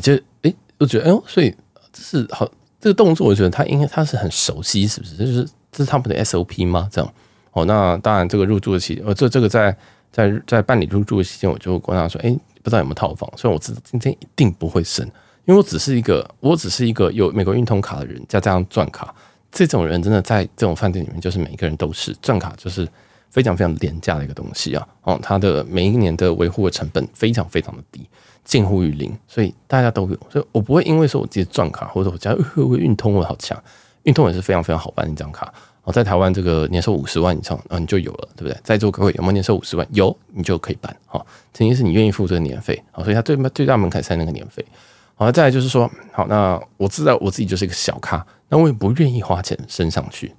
[0.00, 1.54] 就哎，我觉得哎，所以
[1.92, 2.50] 这是好。
[2.80, 5.14] 这个动作，我觉得他应该他是很熟悉，是不是？
[5.14, 6.88] 这就是这是他们的 SOP 吗？
[6.90, 7.14] 这样
[7.52, 9.76] 哦，那当然，这个入住的期间，呃，这这个在
[10.10, 13.32] 在在办理入住的期间，我就跟他说，哎，不知道有没有套房？
[13.36, 15.08] 所以我知道今天一定不会升，
[15.44, 19.14] 因为我只是一个我只是一个有美国运通卡的人，加这样钻卡，
[19.50, 22.88] 这种人真的在这种饭店里面，就是每一个人都是钻卡，就是
[23.30, 24.86] 非常非常廉价的一个东西啊。
[25.02, 28.06] 哦，它的每一年的维护的成本非常非常的低。
[28.44, 33.56] 近乎于零，所以大家都有，所以我不会因为说我自己钻卡或者我家会会运通我好强，
[34.02, 35.52] 运通也是非常非常好办一张卡。
[35.84, 38.56] 哦，在台湾这个年收五十万以上啊，你就有了，对不对？
[38.64, 39.86] 在座各位有没有年收五十万？
[39.92, 40.94] 有，你就可以办。
[41.06, 41.24] 好，
[41.54, 42.80] 前提是你愿意付这个年费。
[42.90, 44.64] 好，所以它最最大门槛是那个年费。
[45.24, 50.32] 好，再来就是说，好，那我知道我自己就是一个小咖，那我也不愿意花钱升上去。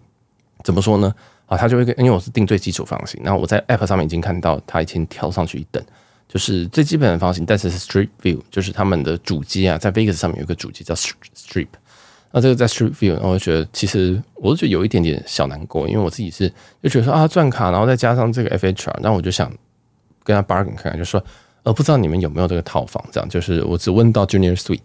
[0.64, 1.14] 怎么说呢？
[1.46, 5.84] 啊，他就会跟，因为我是定最基础房型，那我在 App 上面已经看到他已经跳上去一等，
[6.28, 11.68] 就是最基本的房型，但是是 Street View，就是他们的主机啊，在 Vegas 上面有一个主机叫 Strip。
[12.32, 19.52] 那这个在 Street View，然后我就觉得其实我都觉得有一点点小难过，因为我自己是就觉得说啊，钻卡，然后再加上这个 FHR，那我就想
[20.24, 21.24] 跟他 bargain 看看，就说
[21.64, 24.80] 呃，不知道你们有没有这个套房，这样就是我只问到 Junior Suite，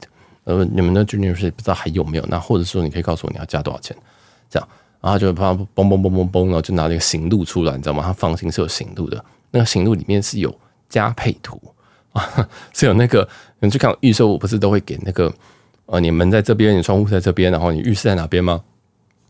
[0.45, 3.97] 呃，你们的 Junior Suite 不知道还有没有，那或者说你可以告诉我你要加多少钱，
[4.49, 4.69] 这样。
[5.01, 8.03] 然后就砰嘣嘣嘣嘣嘣，然后就拿了一个行路出来，你知道吗？
[8.05, 10.53] 它房型是有行路的，那个行路里面是有
[10.89, 11.61] 加配图
[12.13, 13.27] 啊， 是有那个
[13.61, 15.33] 你去看预售，我不是都会给那个
[15.87, 18.61] 呃，你门在这边，你窗户在这边，然后你浴室在哪边吗？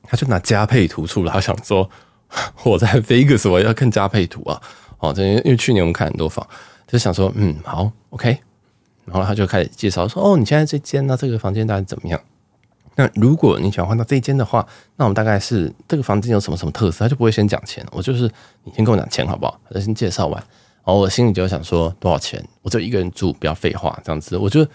[0.05, 1.89] 他就拿加配图出来，他想说
[2.65, 4.59] 我在 Vegas 我要看加配图啊，
[5.01, 6.49] 哦，这因为去年我们看很多房，
[6.88, 8.37] 就想说嗯好 OK，
[9.05, 12.20] 然后他就开始介绍说哦，你现在这间呢，这个房间大概怎么样？
[12.96, 17.87] 那如果你想换到这间的话，那我们大概是这个房间有什么什么特色，他就不会先讲钱。
[17.92, 18.29] 我就是
[18.64, 19.61] 你先跟我讲钱好不好？
[19.70, 20.35] 他先介绍完，
[20.85, 22.44] 然后我心里就想说多少钱？
[22.62, 24.37] 我就一个人住，不要废话，这样子。
[24.37, 24.66] 我就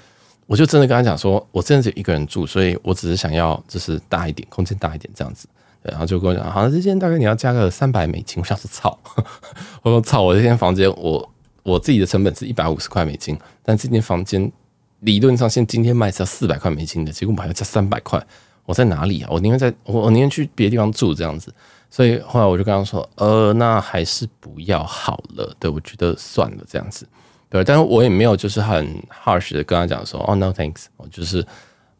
[0.46, 5.48] 我就真的跟他讲说，我真的只一个人住，所以我只是想要就是大一点，空间大一点这样子。
[5.82, 8.40] 然后就跟我讲，好像，这间大概你要加个三百美金。
[8.40, 8.98] 我想说操，
[9.84, 11.30] 我说操，我这间房间我
[11.64, 14.52] 我自己的成本是一百五十块美金，但这间房间。
[15.00, 18.26] 理论上，现今天卖是要四百块美金的，结果我还要加三百块，
[18.66, 19.28] 我在哪里啊？
[19.30, 21.54] 我宁愿在我我宁愿去别的地方住这样子，
[21.90, 25.54] 所以后来我就跟他说，呃，那还是不要好了。
[25.60, 27.06] 对，我觉得算了这样子，
[27.50, 31.46] 对，但是我也没有就是很 harsh 的跟他讲说，哦，no thanks，我就是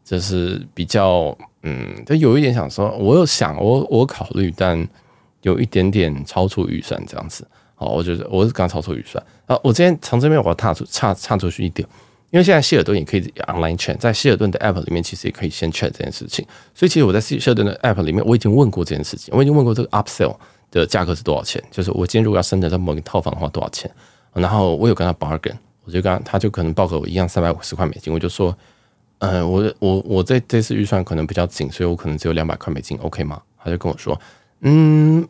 [0.02, 4.88] 就是比较嗯，就有一点想说，我有想我我考虑，但
[5.42, 7.46] 有一点点超出预算这样子。
[7.84, 11.86] 好，我觉得我是刚超出预算啊，我今天从这边我要踏出差差出去一点。
[12.30, 16.44] 因为现在希尔顿也可以 online check，在希尔顿的 app 里面，其实也可以先 check 这件事情。
[16.74, 20.34] 所以其实我在希尔顿的 app 里面，我已经问过这件事情，我已经问过这个 upsell
[20.72, 23.88] 的价格是多少钱，就是我今天如果要升级到某个套房的话多少钱。
[24.32, 28.56] 然后我有跟他 bargain，我就跟他，他就可能报给我一样三百五十块美金，我就说，
[29.18, 33.40] 嗯，我我我这这次预算可能比较紧，所以我可能只有两百块美金，OK 吗？
[33.62, 34.20] 他就跟我说，
[34.62, 35.24] 嗯，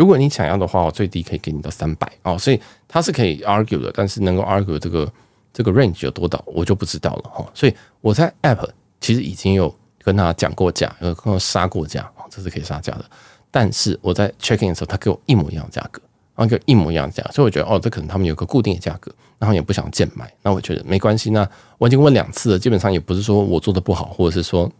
[0.00, 2.38] 如果你想要的话，我最低可以给你到三百哦。
[2.38, 5.10] 所以他是可以 argue 的，但是能够 argue 这个。
[5.52, 7.44] 这个 range 有多大，我就不知道了哈。
[7.52, 8.68] 所以我在 App
[9.00, 13.04] 其实已经有跟他讲过价，有跟我杀过价，这是可以杀价的。
[13.50, 16.00] 但是我在 checking 的时候，他给我一模一样的价格，
[16.36, 20.32] 然后给我一模一样的价，所以我觉得哦，这可能他们有个固定的价格，然后也不想贱卖。
[20.40, 21.44] 那我觉得没关系，那
[21.78, 24.70] 我已经问两次了，基本上也不是说我做的不好，或者是说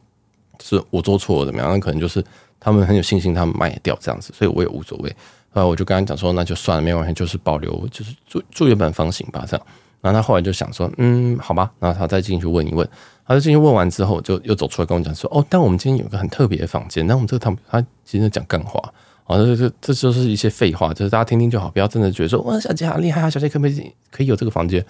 [0.62, 2.24] 是我做错了怎么样，那可能就是
[2.60, 5.10] 他们很有信心，他们卖掉这样子，所以我也无所谓。
[5.52, 9.66] 后来我就跟他讲说，那就算了，没有关系，就是保留，就是住住原本房型吧，这样。
[10.00, 12.88] 然后他后来就想说，嗯，好吧，然后他再进去问一问，
[13.26, 18.80] 他就进去问完之后，就又走出来跟我讲说，哦，但我们今天有个很特别的房间，那我们这个他他其实讲干话，
[19.24, 24.84] 啊，这这这就是一些废话，就是大家听听就好，不要真的觉得说，哇，小杰好厉害啊，小杰可不可以可以有这个房间？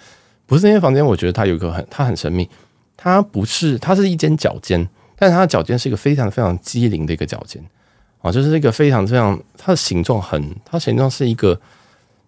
[0.45, 2.49] 不是那间房间，我觉得它有一个很，它很神秘，
[2.95, 4.87] 它不是，它是一间脚间，
[5.21, 7.63] 但是它的脚尖是一个非常非常机灵的一个脚尖，
[8.21, 11.61] 啊，就是一个非常非常，它的形状很，它形状是一个。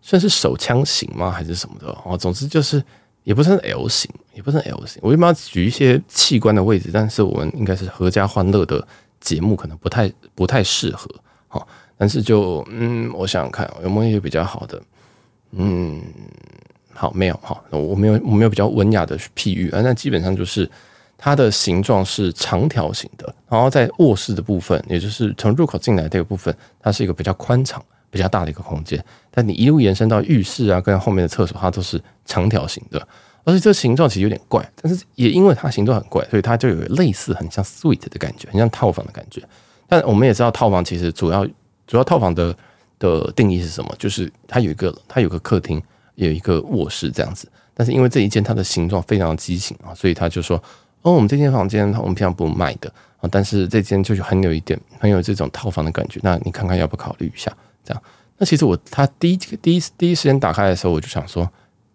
[0.06, 1.32] 算是手枪型吗？
[1.32, 1.88] 还是什么的？
[2.04, 2.84] 哦，总之就是
[3.24, 5.00] 也不是 L 型，也不是 L 型。
[5.02, 6.90] 我一般要举一些器官的位置？
[6.92, 8.86] 但是我们应该是合家欢乐的
[9.22, 11.10] 节目，可能不太不太适合。
[11.48, 11.66] 好，
[11.98, 14.82] 但是就嗯，我想想看有没有一些比较好的。
[15.52, 16.04] 嗯，
[16.94, 19.80] 好，没有好，我没有我没有比较文雅的譬喻啊。
[19.82, 20.70] 那基本上就是
[21.24, 27.82] 它的形状是长条形的，然后在卧室的部分，也就是从入口进来这个部分，它是一个比较宽敞。
[28.12, 33.08] 比较大的一个空间，但你一路延伸到浴室啊，跟后面的厕所，它都是长条形的，
[33.44, 39.42] 而且这个形状其实有点怪，但是也因为它形状很怪，所以它就有类似很像 suite 的感觉，很像套房的感觉。
[39.88, 41.44] 但我们也知道，套房其实主要
[41.88, 42.56] 主要套房的
[43.00, 43.92] 的定义是什么？
[43.98, 45.82] 就是它有一个它有个客厅，
[46.14, 47.50] 有一个卧室这样子。
[47.74, 50.62] 但是因为这一间它的形状非常畸形啊，所以他就说
[51.04, 56.20] ：“哦，我们这间房间我们平常不卖的啊，但是这间就是很有一点很有这种套房的感觉。
[56.24, 58.04] 那你看看要不考虑一下？”这样，
[58.38, 61.48] 那其实我他第一第一第一时间打开的时候，我就想说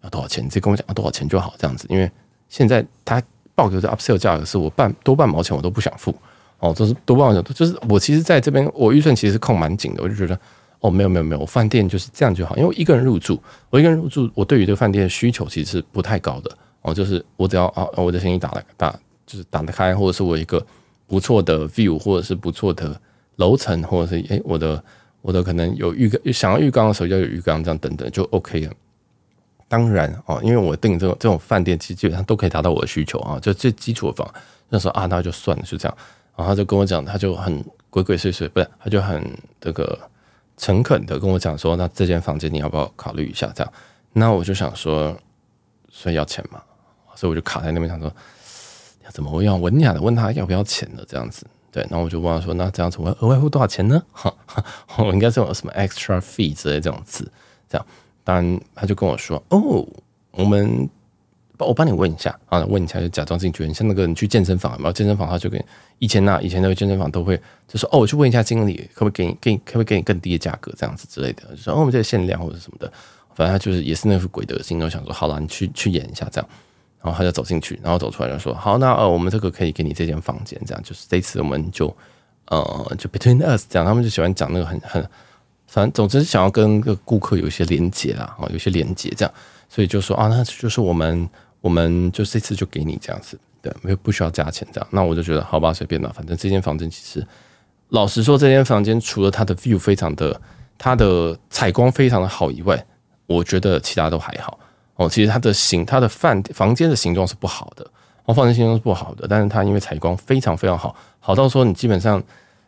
[0.03, 1.85] 要多少钱，你直接跟我讲要多少钱就好，这样子。
[1.89, 2.09] 因为
[2.47, 3.21] 现在他
[3.55, 6.15] 报给的 upsell 价格是我半多半毛钱我都不想付
[6.59, 10.39] 哦，就是多半毛钱，就是我其实在这边我预算其实是控蛮紧的，我就觉得
[10.79, 13.41] 哦没有没有没有，我饭店就是这样就好，因为我一个人入住，
[13.71, 16.55] 我一个人入住，我对于这个饭店的需求其实是不太高的
[16.89, 18.91] 哦，就是我只要啊我的生意打了打
[19.25, 20.65] 就是打得开，或者是我一个
[21.07, 22.99] 不错的 view，或者是不错的
[23.37, 24.83] 楼层，或者是诶我的。
[25.21, 28.71] 我的可能有浴缸，想要浴缸的时候要有浴缸，这样等等就 OK 了。
[29.67, 34.33] 当然哦，因为我订这种这种饭店，其实基本上都可以达到我的需求啊，就最基础的房。
[34.69, 35.97] 那时候啊，那就算了，就这样。
[36.37, 39.21] 然后他就跟我讲，他就很鬼鬼祟祟，不是，他就很
[39.59, 39.99] 这个
[40.55, 43.51] 诚恳的跟我讲说，那这间房间你要不要考虑一下？
[43.53, 43.73] 这样，
[44.13, 45.13] 那我就想说，
[45.91, 46.63] 所以要钱嘛，
[47.19, 48.09] 所以我就卡在那边想说，
[49.03, 51.45] 要怎么我要文雅的问他要不要钱的这样子。
[51.71, 54.01] 对，然后我就问他说，那这样子我额外付多少钱呢？
[54.11, 54.33] 哈，
[54.97, 57.29] 我应该是有什么 extra fee 之类这种字，
[57.67, 57.85] 这样。
[58.23, 59.85] 当然，他就跟我说，哦，
[60.31, 60.89] 我们。
[61.61, 65.61] 我帮你问一下啊，问一下就假装自己觉得你像那个人去健身房，然后健身房他就跟
[65.97, 67.35] 以前那以前那个健身房都会
[67.67, 72.89] 就说哦，我去问一下经理可不可以给你给你可不可以给你更低的价格这样子之类的，就说哦我们这个限量或者什么的，
[73.35, 76.49] 反正他就是也是那副鬼德心，我想说好了，你去去演一下这样，
[77.01, 81.95] 然后他就走进去，然后走出来就说好，那呃我们这个可以给你这间房间这样，就是这次我们就
[82.47, 85.01] 呃就 between us 这样，他们就喜欢讲那个很很
[85.67, 89.33] 反正总之想要跟个顾客有一些连接啦，啊有些连接这样，
[89.67, 91.29] 所以就说啊那就是我们。
[91.61, 94.87] 我们就这次就给你这样子，对，没有不需要加钱这样。
[94.91, 97.27] 那我就觉得好吧，随便吧，反正这间房间其实，
[97.89, 100.39] 老实说，这间房间除了它的 view 非常的，
[100.77, 102.81] 它的采光非常的好以外，
[103.25, 104.57] 我觉得其他都还好
[104.99, 105.09] 哦。
[105.09, 107.89] 其实它的形，它的饭房间的形状是不好的，
[108.25, 112.21] 哦，房间形状是不好的，但是它因为采光非常非常好，好到说你基本上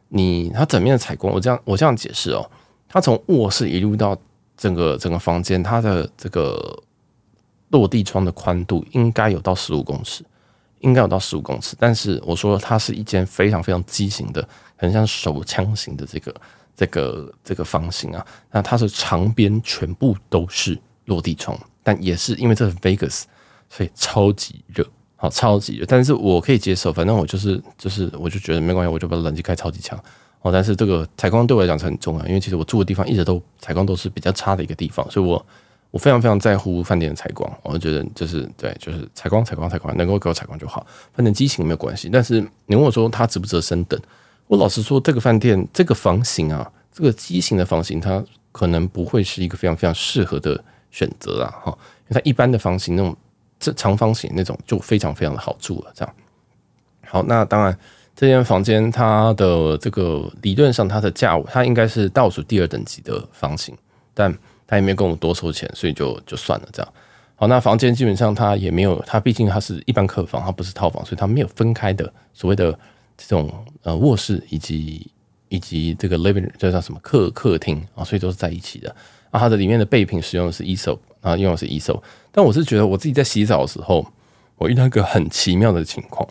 [0.10, 2.50] 你它整面的采光，我这样我这样解释哦，
[2.89, 4.17] 它从卧室一路到
[4.58, 6.84] 整个整个房间，它的这个。
[7.72, 10.26] 落地窗的宽度应该有到十五公尺，
[10.82, 11.74] 应该有到十五公尺。
[11.80, 16.36] 但是我说它是一间非常非常畸形的，很像手枪型的这个
[16.76, 18.28] 这个这个房型啊。
[18.52, 23.24] 那它的长边全部都是落地窗，但也是因为这是 Vegas，
[23.70, 25.86] 所以超级热，好超级热。
[25.88, 29.98] 但是我可以接受，反正我就是就是我就觉得没关系，我就把冷气开超级强
[30.41, 30.52] 哦。
[30.52, 35.46] 但是这个采光对我来讲是很重要，因为其实我住的地方一直都采光都是比较差的一个地方，所以我。
[35.94, 40.88] 我非常非常在乎饭店的采光，我觉得就是对，就是采光、采光、采光，能够给我采光就好。
[41.12, 42.08] 反正机型没有关系。
[42.10, 44.00] 但是你问我说它值不值得升等？
[44.48, 51.48] 我老实说，这个饭店这个房型啊，这个机型的房型，它可能不会是一个非常非常适合的选择啦。
[51.64, 51.72] 哈。
[52.10, 53.18] 因为它一般的房型那种
[53.60, 55.92] 这长方形那种就非常非常的好住了。
[55.96, 56.16] 这样
[57.08, 57.76] 好，那当然
[58.16, 63.76] 这间房间它的这个理论上它的价位，它应该是倒数第二等级的房型，
[64.14, 64.38] 但。
[64.68, 66.94] 他也没有跟我多收钱，所以就就算了这样。
[67.36, 72.72] 好，那房间基本上它也没有，它毕竟它是一般客房，它不是套房，所以它没有分开的所谓的
[73.18, 75.12] 这种呃卧室以及
[75.50, 78.96] 以及这个 living 这叫什么客客厅啊，所以都是在一起的。
[79.32, 82.02] 啊，它的里面的备品使用的是 Aesop 啊，用的是 Aesop。
[82.32, 84.06] 但我是觉得我自己在洗澡的时候，
[84.58, 86.28] 我遇到一个很奇妙的情况，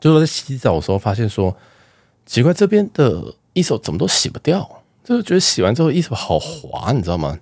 [0.00, 1.56] 就是我在洗澡的时候发现说，
[2.24, 4.78] 奇怪这边的 Aesop 怎么都洗不掉。
[5.04, 7.36] 就是觉得洗完之后衣服好滑，你知道吗？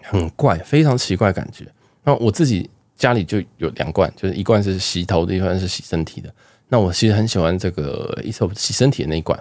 [0.00, 1.66] 很怪，非常奇怪感觉。
[2.04, 6.32] 那我自己家里就有两罐，就是一罐是洗头的，一罐是洗身体的。
[6.68, 9.36] 那我其实很喜欢这个 Aesop 洗身体的那一罐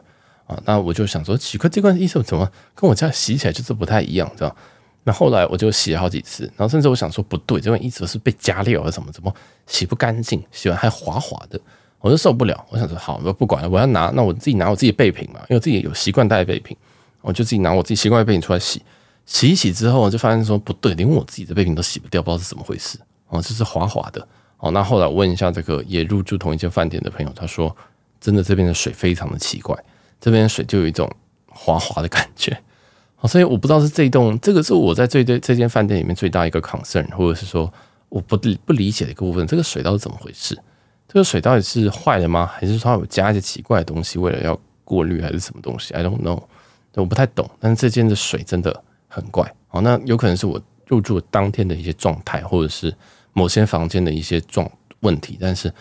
[0.48, 0.62] 啊。
[0.66, 4.56] 那我就想说，奇怪，这罐 Aesop 怎么跟我家洗起来就是不太一样，知道？
[5.04, 9.12] 那后来我就洗了好几次，然后甚至我想说，不对，这罐 Aesop 是被加料还是什么？
[9.12, 9.34] 怎么
[9.68, 10.44] 洗不干净？
[10.52, 11.60] 洗完还滑滑的，
[12.00, 12.66] 我就受不了。
[12.70, 16.76] 我想说，好，我不管了，我要拿，那我自己拿我自己备品嘛，因为我自己有习惯带备品。
[17.22, 18.82] 我就自己拿我自己习惯的备品出来洗，
[19.26, 24.28] 洗一洗之后，我就发现说不对，连我自己的备品都洗不掉，不知道是怎么回事哦，就是滑滑的
[24.58, 24.72] 哦。
[24.72, 27.74] 那后来我问一下这个也入住同一间饭店的朋友，他说
[28.20, 29.74] 真的这边的水非常的奇怪，
[30.24, 31.12] 这边水就有一种
[31.48, 32.58] 滑滑的感觉。
[33.16, 37.72] 好，所以我不知道是这一栋，这个是我在这这这间饭店里面最大一个 concern，或者是说
[38.08, 40.58] 我不不理解的一个部分，这个水到底怎么回事？
[41.10, 42.46] 这个水到底是坏了吗？
[42.46, 46.42] 还是说它有加一些奇怪的东西，为了要过滤还是什么东西？I don't know。
[46.96, 49.82] 我不太懂，但是这间的水真的很怪好。
[49.82, 52.96] 那有可能是我入住当天的一些状态，或者是
[53.34, 55.74] 某些房间的一些状问题，但是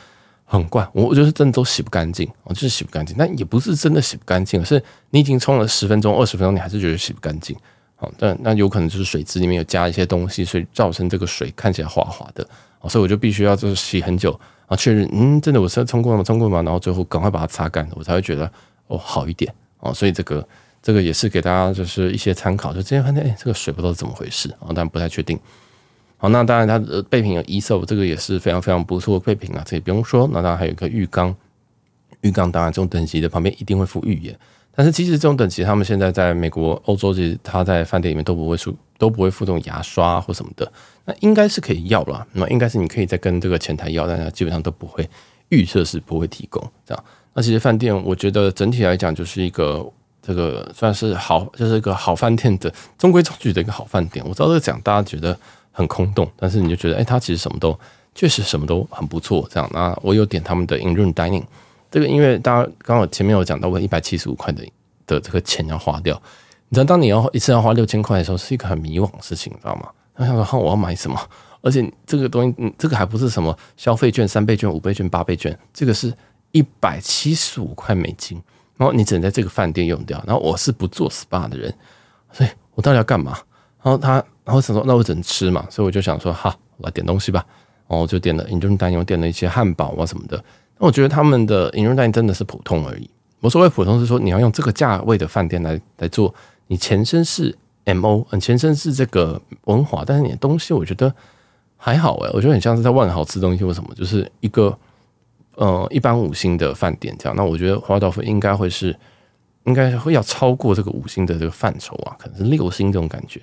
[0.58, 0.88] 很怪。
[0.92, 3.16] 我我觉得真的都洗不干净，我就是洗不干净。
[3.18, 7.56] 但也不是真的洗不干净，是你已经冲了十分钟、二十分钟，你还是觉得洗不干净。
[7.96, 12.46] 好，但那有可能就是水质里面有加一些东西，所以造成这个水看起来滑滑的。
[12.88, 16.22] 所以我就必须要就是洗很久啊，确认嗯，真的我是冲过吗？
[16.22, 16.62] 冲过吗？
[16.62, 18.50] 然后最后赶快把它擦干，我才会觉得
[18.88, 19.92] 哦好一点哦。
[19.94, 20.46] 所以这个。
[20.84, 25.38] 这个也是给大家就是一些参考，就这边发现哎，这个水不知道怎么回事啊，但不太确定。
[26.22, 30.28] 好，那当然它的备品有 e s o 这个也是非常非常不错的备品啊，这也不用说。
[30.32, 31.34] 那当然还有一个浴缸，
[32.20, 34.38] 浴缸当然这种等级的旁边一定会附浴盐，
[34.72, 40.72] 但是其实这种等级他们现在在美国、欧洲，其实他在饭店里面都不会附，都不会附这种牙刷或什么的。
[41.04, 45.10] 那应该是可以要了，那应该是你可以再跟这个前台要，但是基本上都不会
[45.48, 47.04] 预设是不会提供这样。
[47.34, 49.84] 那其实饭店我觉得整体来讲就是一个。
[50.24, 54.24] 这个算是好，就是一个好饭店的中规中矩的一个好饭店。
[54.24, 55.36] 我知道这个讲大家觉得
[55.72, 57.76] 很空洞，但是你就觉得，哎，它其实什么都
[58.14, 59.44] 确实什么都很不错。
[59.50, 61.42] 这样，那我有点他们的 in-room dining，
[61.90, 64.64] 这个因为大家刚好前面有讲到，我一百七十五块的
[65.06, 66.20] 的这个钱要花掉。
[66.68, 69.88] 你知道，当你要一次要花六千块的时候，是一个很迷惘的事情，你知道吗？
[70.14, 71.18] 他想说，哈，我要买什么？
[71.62, 76.12] 而且这个东西，嗯，这个还不是什么消费券、三倍券、五倍券、八倍券，这个是
[76.50, 78.42] 一百七十五块美金。
[78.76, 80.22] 然后你只能在这个饭店用掉。
[80.26, 81.72] 然后我是不做 SPA 的人，
[82.32, 83.38] 所以我到底要干嘛？
[83.82, 84.14] 然后他，
[84.44, 85.66] 然后想说，那我只能吃嘛。
[85.68, 87.44] 所以我就想说，哈，我来点东西吧。
[87.88, 90.36] 然后我就点了 in-room dining，我点了一些汉堡啊什么的。
[90.78, 93.10] 那我觉得他们的 in-room dining 真的是普通而已。
[93.40, 96.34] 我所谓普通是说，你要用这个价位的饭店来来做，
[96.68, 101.12] 你前身是 MO，嗯，前身是这个文华，但是你的东西我觉得
[101.76, 104.78] 还好诶，我觉得很像是在万豪吃东西或什么，就是一个。
[105.54, 108.98] 呃，一般五星的饭店这样，那我觉得华尔道夫应该会是，
[109.64, 113.38] 应该会要超过这个五星的这个范畴啊，可能是六星这种感觉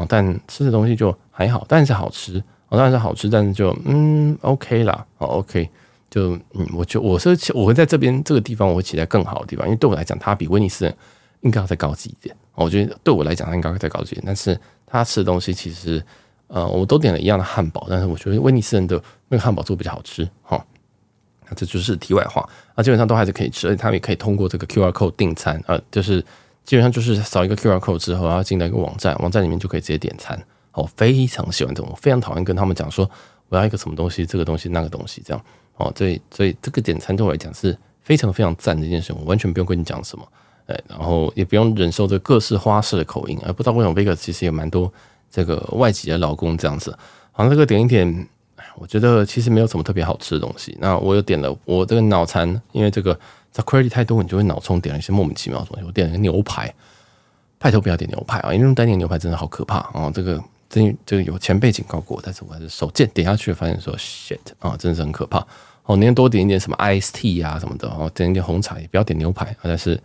[0.00, 0.06] 哦。
[0.08, 5.68] 但吃的东西就还好，但是好吃哦，当然是好吃，但是就嗯，OK 啦，哦，OK，
[6.10, 10.96] 就嗯，我就我是我会在这边这个地方我会期待更好的地方，因为对我来讲，它比威尼斯人
[11.42, 12.34] 应该要再高级一点。
[12.54, 16.02] 我觉得对我来讲，它应该会再高级一点，但是他吃的东西其实
[16.48, 20.62] 呃，我都点了一样的汉堡，但是我觉得威尼斯人的那个汉堡做比较好吃，哈。
[21.48, 26.24] 那这就是题外话，那基本上都还是可以吃，而且他们也可以通过这个 QR code 订餐，呃，就是
[26.70, 30.40] 基本上就是扫一个 QR code 之后，然后进到一个网站，网站里面就可以直接点餐。
[30.70, 33.10] 哦，非常喜欢这种，我非常讨厌跟他们讲说
[33.48, 35.44] 我要一个什么东西，这个东西那个东西这样。
[35.78, 40.24] 哦，所以所以这个点餐对我来讲是非常非常赞的一件事，我完全不用跟你讲什么，
[40.66, 44.92] 哎，然后也不用忍受这各式花式的口音，而不知道为什么 Vega 其实有蛮多
[45.28, 46.96] 这个外籍的老公这样子，
[47.32, 48.28] 好像这个点一点。
[48.76, 50.76] 我觉得其实没有什么特别好吃的东西。
[50.80, 53.18] 那我又点了我这个脑残，因为这个
[53.52, 55.84] 在 quality 太多，你就会脑充点了一些莫名其妙的东西。
[55.84, 56.72] 我点了个牛排，
[57.58, 58.54] 拜托不要点牛排啊！
[58.54, 60.10] 因为单点牛排真的好可怕啊！
[60.14, 65.38] 这个真这个有前辈警告过，但是我还是手贱点下去，发现说 shit 啊，真的是很可怕。
[65.84, 69.56] 哦，宁愿多点一点什么 ice tea 啊什么的，哦，点一点红茶，也不要点牛排。
[69.62, 70.00] 但是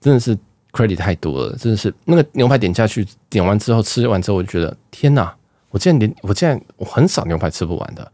[0.00, 0.38] 真的是
[0.70, 5.34] quality 太多了，真的是那个牛排点下去，点完之后吃完之后，我就觉得天哪！
[5.70, 8.12] 我竟然连我竟然我很少牛排吃不完的，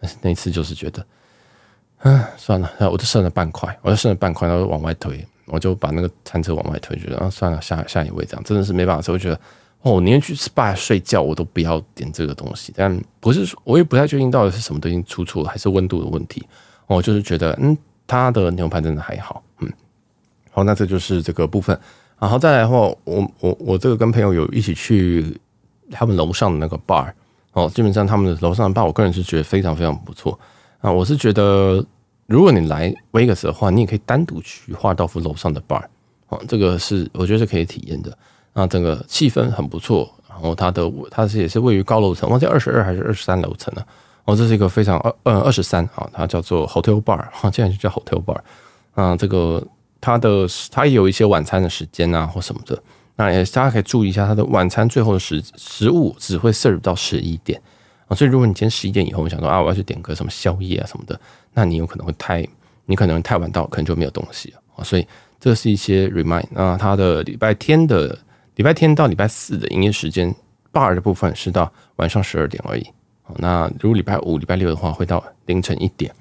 [0.00, 1.04] 但是那次就是觉得，
[2.02, 9.12] 嗯，算了，我就剩了半块，我就剩了半块，然后往外推，我就把那个餐车往外推，觉得啊，算了，下下一位这样，真的是没办法吃。
[9.12, 9.38] 我觉得
[9.82, 12.72] 哦，宁愿去 SPA 睡觉，我都不要点这个东西。
[12.76, 16.46] 但不是说，我也不太确定到底是什么东西出错了，还是温度的问题。
[16.86, 17.76] 我就是觉得，嗯，
[18.06, 19.72] 他的牛排真的还好，嗯，
[20.50, 21.78] 好，那这就是这个部分。
[22.18, 25.38] 然后再来的话，我我我这个跟朋友有一起去。
[25.94, 27.12] 他们楼上的那个 bar
[27.52, 30.40] 哦，基本上他们的楼上的 bar，我个人是觉得非常非常不错
[30.82, 30.92] 啊。
[30.92, 31.82] 我是觉得，
[32.26, 35.82] 如果你来 Vegas 的话，你也可以单独去华道夫楼上的 bar
[36.28, 38.14] 哦，这个是我觉得是可以体验的。
[38.52, 43.86] 那整个气氛很不错，然后它的它是也是位于高楼层，忘记二十二还是二十三楼层了。
[44.24, 48.40] 哦，这是一个非常二呃二十三啊，它叫做 Hotel Bar 哈，竟然就叫 Hotel Bar
[48.92, 49.16] 啊。
[49.16, 49.66] 这个
[50.00, 52.78] 它的它也有一些晚餐的时间啊或什么的。
[53.16, 57.60] 那也大家可以注意一下，它的晚餐最后的食食物只会 serve 到十一点
[58.14, 61.18] 所以如果你今天十一点以后我想说啊，我要去点个什么宵夜啊什么的，
[61.54, 62.46] 那你有可能会太，
[62.86, 64.82] 你可能太晚到，可能就没有东西啊。
[64.82, 65.06] 所以
[65.40, 68.18] 这是一些 remind 那，它的礼拜天的
[68.56, 70.34] 礼拜天到礼拜四的营业时间
[70.72, 72.86] ，bar 的部分是到晚上十二点而已。
[73.36, 76.12] 那如果礼拜五、礼拜六的话，会到凌晨一点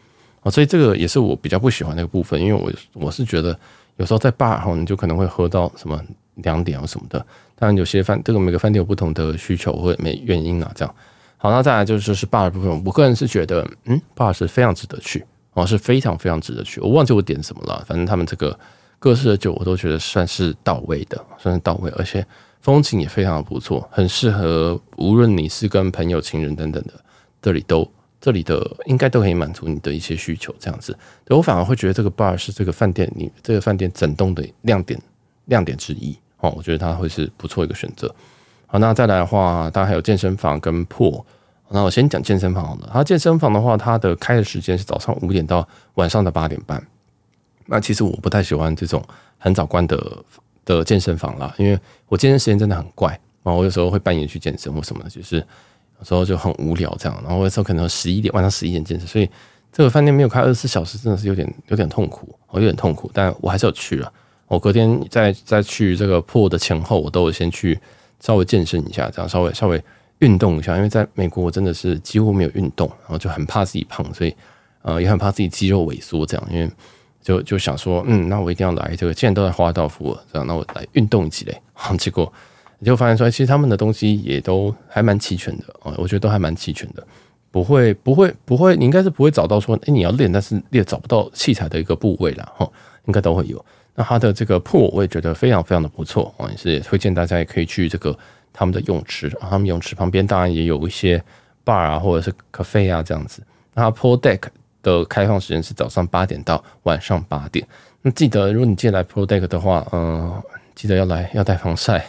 [0.41, 0.49] 啊。
[0.49, 3.57] 所以这个也是我比较不喜欢那个部分，因为我我是觉得
[3.97, 6.01] 有时候在 bar 哈，你就可能会喝到什么。
[6.35, 7.19] 两点啊什么的，
[7.55, 10.95] 当然有些饭，这个每个饭店有不同的需求或没原因啊，这样。
[11.41, 16.79] 好，那再来就是是 bar 部分，我个人是觉得，嗯，bar 是非常值得去哦，是非常非常值得去。
[16.79, 18.55] 我忘记我点什么了，反正他们这个
[18.99, 22.23] 各式的酒我都觉得算是到位的，算是到位，而且
[22.61, 26.93] 风景也非常的不错，很适合无论你是跟朋友、情人等等的，
[27.41, 30.95] 这里都这里的应该都可以满足你的一些需求，这样子。
[31.29, 35.01] 我反而会觉得这个 bar 是这个饭店里这个饭店整栋的亮点。
[35.45, 38.13] 亮点之一哦，我觉得它会是不错一个选择。
[38.71, 41.25] 好，那再来的话，当然还有健身房跟破。
[41.67, 42.89] 那我先讲健身房好了。
[42.93, 46.81] 它健身房的话，它的开的时间是早上五点到晚上的八点半。
[47.65, 49.03] 那其实我不太喜欢这种
[49.37, 50.17] 很早关的
[50.63, 53.11] 的健身房啦，因为我健身时间真的很怪
[53.43, 53.51] 啊。
[53.51, 55.35] 我有时候会半夜去健身或什么的，就是
[55.99, 57.21] 有时候就很无聊这样。
[57.27, 59.29] 然后有时候可能十一点晚上十一点健身，所以
[59.69, 63.11] 这个饭店没有开二十四小时，真的是有点有点痛苦，我有点痛苦。
[63.13, 64.09] 但我还是有去了。
[64.47, 67.77] 我隔天再再去这个破的前后，我都有先去
[68.21, 69.83] 稍微健身一下，这样稍微稍微
[70.19, 70.77] 运动一下。
[70.77, 74.33] 因为在美国，我真的是几乎没有运动，然后就很怕自己胖，所以
[74.83, 76.47] 呃也很怕自己肌肉萎缩这样。
[76.49, 76.69] 因为
[77.21, 81.61] 就就想说，嗯，那我一定要来这个，既然都在华尔道夫了，这样那我来运动一起嘞。
[81.97, 82.31] 结果
[82.79, 87.05] 你就发现说，其实他们的东西也都还蛮齐全的啊，我觉得都还蛮齐全的，
[87.51, 92.67] 不会不会不会，你应该是不会找到说，哎，你要练，但是你也找不到器材的一个部位了哈，
[93.05, 93.63] 应该都会有。
[93.93, 98.17] 那它的这个铺我也觉得非常非常的不错啊，也是推荐大家也可以去这个
[98.53, 101.21] 他们的泳池，他们泳池旁边当然也有一些
[101.65, 103.43] bar 啊或者是 cafe 啊这样子。
[103.73, 104.43] 那 pool deck
[104.81, 107.67] 的开放时间是早上八点到晚上八点。
[108.01, 110.41] 那记得如果你进来 pool deck 的话，嗯，
[110.73, 112.05] 记得要来要带防晒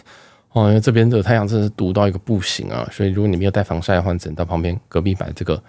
[0.53, 2.89] 哦，因为这边的太阳真的是毒到一个不行啊。
[2.93, 5.63] 所以如果你没有带防晒的话，只能到旁边隔壁摆这个。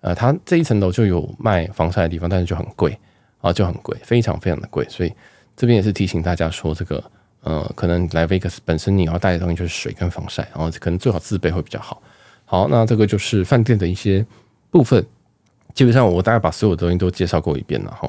[0.00, 2.96] 呃，它这一层楼就有卖防晒的地方，但是就很贵
[3.40, 5.12] 啊，就很贵，非常非常的贵，所以。
[5.58, 7.02] 这边也是提醒大家说，这个
[7.42, 12.00] 呃，可能来 Vegas 本身你要带的东西就是水跟防晒，然后可能最好自备会比较好。
[12.44, 14.24] 好，那这个就是饭店的一些
[14.70, 15.04] 部分，
[15.74, 18.08] 基本上我大概把所有的东西都介绍过一遍了哈。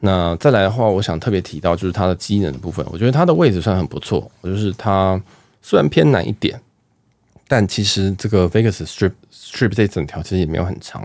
[0.00, 4.30] 那再来的话，我想特别提到就是它的机能的部分，我觉得它的位置算很不错。
[4.42, 5.18] 就是它
[5.62, 6.60] 虽然偏南一点，
[7.48, 11.02] 但其实这个 Vegas Strip Strip 这整条其实也没有很长，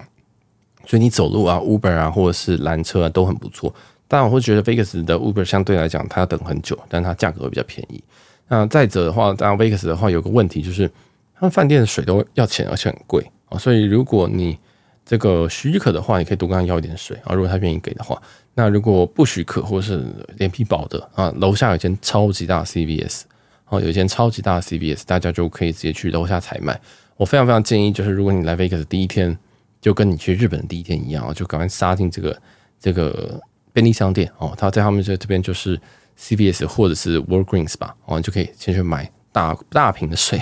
[0.85, 3.73] 所以你走路啊、Uber 啊或者是拦车啊都很不错。
[4.09, 8.03] 当然我会觉得 Vegas 的 Uber 相对来讲，它要等很久，但它价格会比较便宜。
[8.47, 10.87] 那再者的话，当然 Vegas 的话有个问题就是，
[11.35, 13.57] 他们饭店的水都要钱，而且很贵啊。
[13.59, 14.57] 所以如果你
[15.05, 17.35] 这个许可的话，你可以多跟他要一点水啊。
[17.35, 18.19] 如果他愿意给的话，
[18.55, 20.03] 那如果不许可或是
[20.37, 23.21] 脸皮薄的啊，楼下有一间超级大的 CVS，
[23.65, 26.81] 啊，有一间超级大的 CVS，大家就可以直接去楼下采买。
[27.15, 29.37] 我非常非常建议，就是如果你来 Vegas 第一天，
[29.79, 32.35] 就跟你去日本的第一天一样啊，就赶快杀进这个
[32.79, 33.39] 这个。
[33.73, 35.79] 便利商店哦，他在他们这这边就是
[36.17, 40.41] CVS 或者是 Walgreens 吧，哦，你就可以先去买大大瓶的水，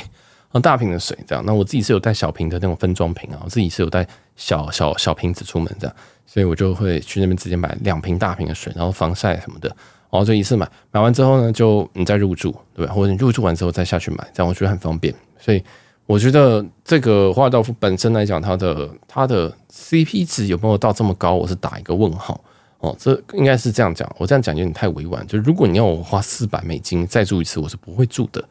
[0.49, 1.43] 啊，大瓶的水这样。
[1.45, 9.69] 那我自己是有带小瓶的那种分装瓶啊，我自己是有带小小小瓶子出门这样，所以我就会去那边直接买两瓶大瓶的水，然后防晒什么的，
[10.09, 12.93] 然后就一次买，买完之后呢，就你再入住，对吧？
[12.93, 15.13] 或者你入住完之后再下去买，这样我觉得很方便。
[15.37, 15.63] 所以
[16.05, 22.41] 我觉得这个华尔道夫本身来讲，它的它的 CP 值有没有到这么高，我是打一个问号。
[22.79, 24.07] 哦，这应该是这样讲。
[24.19, 25.25] 我这样讲有点太委婉。
[25.27, 28.43] 就如果你要我花四百美金再住一次，我是不会住的。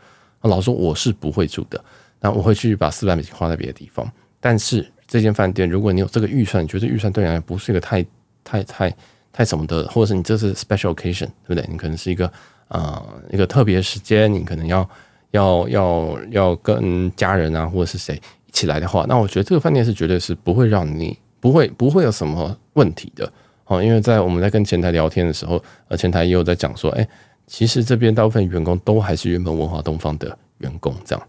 [0.43, 1.83] 老实说，我是不会住的。
[2.20, 4.11] 那我会去把四百美金花在别的地方。
[4.41, 8.05] 但是这间饭店，如果你有这个预算，你觉得预算对你来不是一个太
[8.43, 8.97] 太太
[9.33, 11.64] 太什么的，或者是你这是 special occasion，对不对？
[11.70, 12.27] 你可能是一个
[12.68, 14.89] 啊、呃、一个特别时间，你可能要
[15.31, 23.31] 要要要跟家人啊或者是谁一起来的话，那我觉得这个饭店是绝对是不会让你不会不会有什么问题的。
[23.67, 27.07] 哦，因为在我们在跟前台聊天的时候，呃，前台也有在讲说，哎，
[27.47, 31.29] 其实这边大部分员工都还是原本文化东方的员工，这样。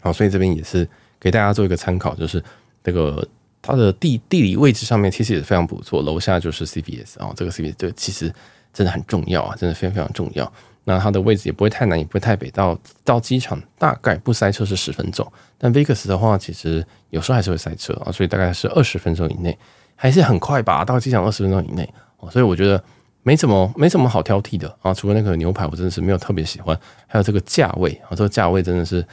[0.00, 0.88] 好，所以这边也是
[1.18, 2.42] 给大家做一个参考，就是
[2.84, 3.26] 这个
[3.60, 8.32] 它的地地理位置上面其实也是非常不错，楼下就是 C B S 啊，这个 CVS 对，其实
[8.72, 10.52] 真的很重要啊，真的非常非常重要。
[10.84, 15.26] 那它的位置也不会太南，也不会太北，到到机场大概不塞车是十分钟，
[15.58, 19.58] 但 Vegas 的话，其实有时候还是会塞车啊，所以大概是二十分钟以内。
[19.96, 21.88] 还是很快吧，到机场二十分钟以内
[22.18, 22.80] 哦，所以我觉得
[23.22, 24.94] 没什么没什么好挑剔的啊。
[24.94, 26.78] 除了那个牛排，我真的是没有特别喜欢，
[27.08, 29.04] 还有这个价位啊，这个价位真的是，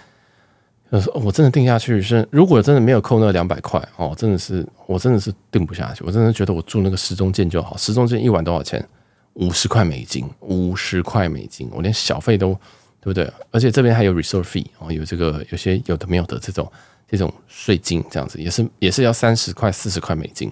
[1.16, 8.86] 我真的定下去是，如果真的没有扣那两百块哦，真的是我真的是定不下去，我真的觉得我住那个石中剑就好，石中剑一晚多少钱？
[9.36, 12.54] 五十块美金，五十块美金，我连小费都
[13.02, 13.28] 对不对？
[13.50, 16.72] 而且这边还有 resort fee 哦，有这个有些有的没有的这种
[17.08, 20.52] 这种税金，这样子也是也是要三十块四十块美金。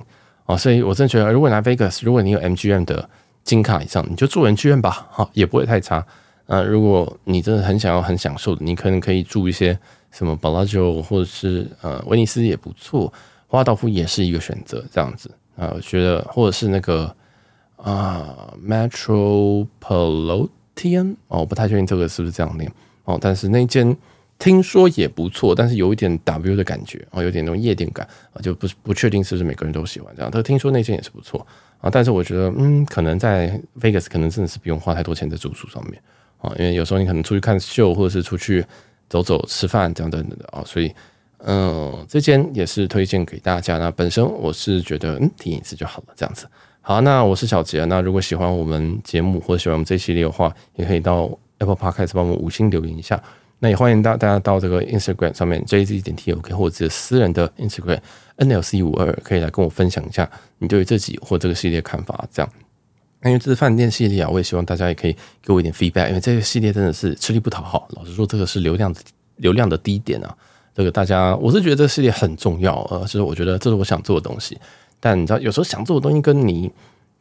[0.51, 3.09] 哦，所以我真的觉得，如果拿 Vegas，如果你有 MGM 的
[3.45, 6.05] 金卡以上，你就住 MGM 吧，哈，也不会太差。
[6.47, 9.79] 呃，如果你真的很想要很享受的，你可能可以住一些
[10.11, 13.13] 什么 Bellagio 或者是呃威尼斯也不错，
[13.47, 17.15] 华尔道夫也是一个选择，这样子啊、我觉得或者是那个
[17.77, 22.69] 啊、Metropolitan 哦，我不太确定这个是不是这样念
[23.05, 23.95] 哦，但是那间。
[24.41, 30.31] 听说也不错，但是有一点 W 的感觉啊，有点那种夜店感啊，就不不确定是不是每个人都喜欢这样。
[30.33, 31.45] 但听说那间也是不错
[31.79, 36.01] 啊，但是我觉得嗯，可能在 Vegas 可能真的是不用花太多钱在住宿上面
[36.39, 38.65] 啊，因为有时候你可能出去看秀或者是出去
[39.07, 40.91] 走走吃饭这样等等的啊，所以
[41.43, 43.77] 嗯，这间也是推荐给大家。
[43.77, 46.47] 那本身我是觉得嗯，体验一次就好了这样子。
[46.81, 47.85] 好，那我是小杰。
[47.85, 51.29] 那如果喜欢我们节目或者喜欢我们这系列的话，也可以到
[51.59, 53.21] Apple Podcast 帮我们五星留言一下。
[53.63, 57.99] 那也欢迎大大家到这个 Instagram 上面 JZ 点 TOK 或者私人的 Instagram
[58.37, 62.27] NLC 五二可以来跟我分享一下你对于这集或这个系列看法。
[62.33, 62.51] 这样，
[63.23, 66.07] 因为这是饭店系列啊，我也希望大家也可以给我一点 feedback。
[66.07, 68.91] 因为这个系列真的是吃力不讨好，老实说，这个是流量
[69.35, 70.35] 流量的低点啊。
[70.73, 74.59] 这个大家，我是觉得这个系列很重要，呃，就是我觉得这是我想做的东西。
[74.99, 76.71] 但你知道，有时候想做的东西跟你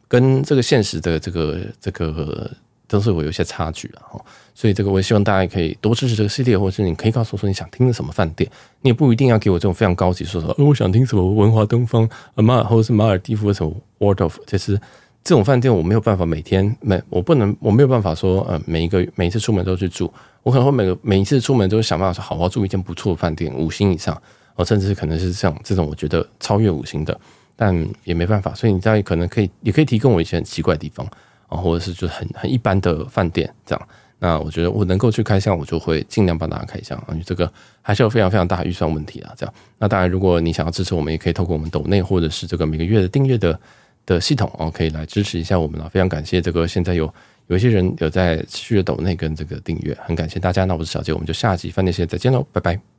[0.08, 2.50] 跟这个现实的这个这个。
[2.90, 4.20] 都是会有一些差距啊。
[4.54, 8.50] 所以这个我也希望大家可以多支持这个系列，或者是你可以告诉我说你想听的什么饭店，
[8.82, 14.76] 你也不一定要给我这种非常高级，说说，呃，我想听什么文华东方啊马尔或者是马尔地夫什么 Waldorf，就是
[15.24, 20.12] 这种饭店我没有办法每天每我不能我没有办法说呃每一个每一次出门都去住，
[20.42, 24.20] 我可能会每个每一次出门都想办法说好好住一间不错的饭店，五星以上，
[24.56, 27.18] 哦，甚至可能是像这种我觉得超越五星的。
[27.56, 31.06] 但也没办法，所以你大概可能可以，也可以提供我一些很奇怪的地方
[31.50, 33.88] 啊，或者是就很很一般的饭店这样。
[34.22, 37.06] 那我觉得我能够去开箱，我就会尽量帮大家开箱啊。
[37.10, 39.54] 因为这个还是有非常非常大预算问题啊，这样。
[39.78, 43.58] 那当然，如果你想要支持我们，也可以透过我们抖内或者是这个每个月的订阅的
[44.04, 45.88] 的系统哦，可以来支持一下我们啊。
[45.90, 47.10] 非常感谢这个现在有
[47.46, 50.66] 有一些人有在持续的抖内跟这个订阅，很感谢大家。
[50.66, 52.89] 那我是小杰，我们就下集饭店系列再见喽，拜拜。